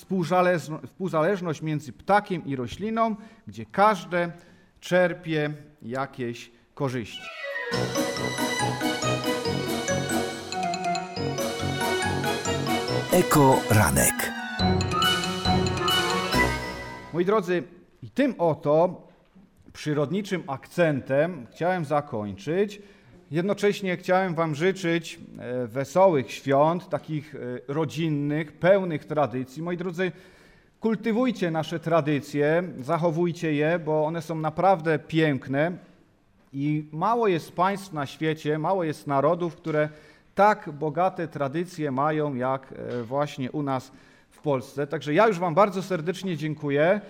współzależność 0.85 1.63
między 1.63 1.93
ptakiem 1.93 2.47
i 2.47 2.57
rośliną, 2.57 3.17
gdzie 3.47 3.67
każde 3.67 4.33
czerpie 4.81 5.51
jakieś 5.83 6.51
korzyści. 6.75 7.29
Eko 13.19 13.61
Ranek. 13.71 14.33
Moi 17.13 17.25
drodzy, 17.25 17.63
i 18.03 18.11
tym 18.11 18.35
oto 18.39 19.03
przyrodniczym 19.73 20.43
akcentem 20.47 21.47
chciałem 21.51 21.85
zakończyć. 21.85 22.83
Jednocześnie 23.31 23.97
chciałem 23.97 24.35
Wam 24.35 24.55
życzyć 24.55 25.21
e, 25.39 25.67
wesołych 25.67 26.33
świąt, 26.33 26.89
takich 26.89 27.35
e, 27.35 27.39
rodzinnych, 27.69 28.53
pełnych 28.53 29.05
tradycji. 29.05 29.63
Moi 29.63 29.77
drodzy, 29.77 30.13
kultywujcie 30.81 31.51
nasze 31.51 31.81
tradycje, 31.81 32.63
zachowujcie 32.81 33.55
je, 33.55 33.79
bo 33.79 34.05
one 34.05 34.23
są 34.23 34.35
naprawdę 34.35 34.99
piękne 34.99 35.73
i 36.53 36.89
mało 36.93 37.29
jest 37.29 37.53
państw 37.53 37.93
na 37.93 38.07
świecie, 38.07 38.59
mało 38.59 38.85
jest 38.85 39.07
narodów, 39.07 39.57
które 39.57 39.89
tak 40.39 40.71
bogate 40.73 41.29
tradycje 41.29 41.91
mają 41.91 42.35
jak 42.35 42.73
e, 42.73 43.03
właśnie 43.03 43.53
u 43.53 43.63
nas 43.63 43.93
w 44.31 44.39
Polsce. 44.41 44.87
Także 44.87 45.15
ja 45.15 45.27
już 45.29 45.39
Wam 45.39 45.55
bardzo 45.55 45.83
serdecznie 45.83 46.37
dziękuję. 46.37 47.01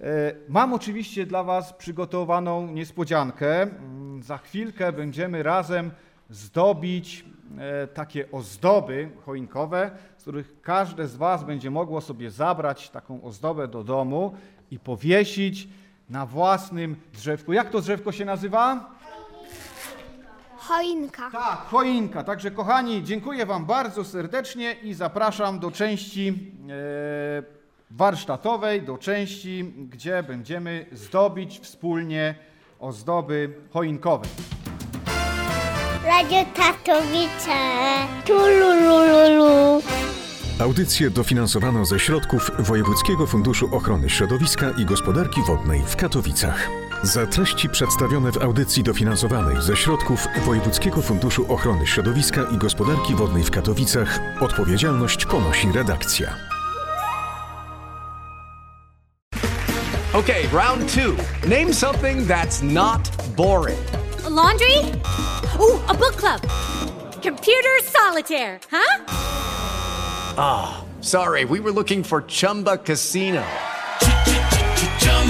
E, 0.00 0.34
Mam 0.48 0.72
oczywiście 0.72 1.26
dla 1.26 1.42
Was 1.44 1.72
przygotowaną 1.72 2.66
niespodziankę. 2.66 3.62
Mm, 3.62 4.22
Za 4.22 4.38
chwilkę 4.38 4.92
będziemy 4.92 5.42
razem 5.42 5.90
zdobić 6.30 7.24
e, 7.58 7.86
takie 7.86 8.30
ozdoby 8.30 9.08
choinkowe, 9.26 9.90
z 10.16 10.22
których 10.22 10.60
każde 10.62 11.06
z 11.08 11.16
Was 11.16 11.44
będzie 11.44 11.70
mogło 11.70 12.00
sobie 12.00 12.30
zabrać 12.30 12.90
taką 12.90 13.22
ozdobę 13.22 13.68
do 13.68 13.84
domu 13.84 14.34
i 14.70 14.78
powiesić 14.78 15.68
na 16.10 16.26
własnym 16.26 16.96
drzewku. 17.12 17.52
Jak 17.52 17.70
to 17.70 17.80
drzewko 17.80 18.12
się 18.12 18.24
nazywa? 18.24 18.94
Choinka. 20.68 21.30
Tak, 21.30 21.58
choinka. 21.70 22.24
Także 22.24 22.50
kochani, 22.50 23.02
dziękuję 23.02 23.46
Wam 23.46 23.66
bardzo 23.66 24.04
serdecznie 24.04 24.72
i 24.82 24.94
zapraszam 24.94 25.58
do 25.58 25.70
części 25.70 26.28
e, 26.28 27.42
warsztatowej, 27.90 28.82
do 28.82 28.98
części, 28.98 29.74
gdzie 29.90 30.22
będziemy 30.22 30.86
zdobić 30.92 31.58
wspólnie 31.58 32.34
ozdoby 32.80 33.54
choinkowe. 33.72 34.26
Radio 36.04 36.44
Tatowice. 36.56 37.54
Tulululu. 38.26 39.82
Audycję 40.60 41.10
dofinansowano 41.10 41.84
ze 41.84 41.98
środków 41.98 42.50
Wojewódzkiego 42.58 43.26
Funduszu 43.26 43.76
Ochrony 43.76 44.10
Środowiska 44.10 44.70
i 44.78 44.84
Gospodarki 44.84 45.40
Wodnej 45.42 45.80
w 45.86 45.96
Katowicach. 45.96 46.83
Za 47.04 47.26
treści 47.26 47.68
przedstawione 47.68 48.32
w 48.32 48.42
audycji 48.42 48.82
dofinansowanej 48.82 49.62
ze 49.62 49.76
środków 49.76 50.26
Wojewódzkiego 50.46 51.02
Funduszu 51.02 51.52
Ochrony 51.52 51.86
Środowiska 51.86 52.40
i 52.54 52.58
Gospodarki 52.58 53.14
Wodnej 53.14 53.44
w 53.44 53.50
Katowicach 53.50 54.20
odpowiedzialność 54.40 55.26
ponosi 55.26 55.72
redakcja. 55.72 56.34
Okay, 60.12 60.42
round 60.52 60.94
two. 60.94 61.16
Name 61.48 61.74
something 61.74 62.28
that's 62.28 62.62
not 62.62 63.00
boring. 63.36 63.80
A 64.26 64.28
laundry? 64.28 64.76
Ooh, 65.60 65.80
a 65.88 65.94
book 65.94 66.16
club. 66.16 66.40
Computer 67.22 67.82
solitaire, 67.82 68.60
huh? 68.70 69.04
Sorry, 71.00 71.44
we 71.44 71.60
were 71.60 71.72
looking 71.72 72.04
for 72.04 72.22
Chumba 72.22 72.78
Casino. 72.78 73.44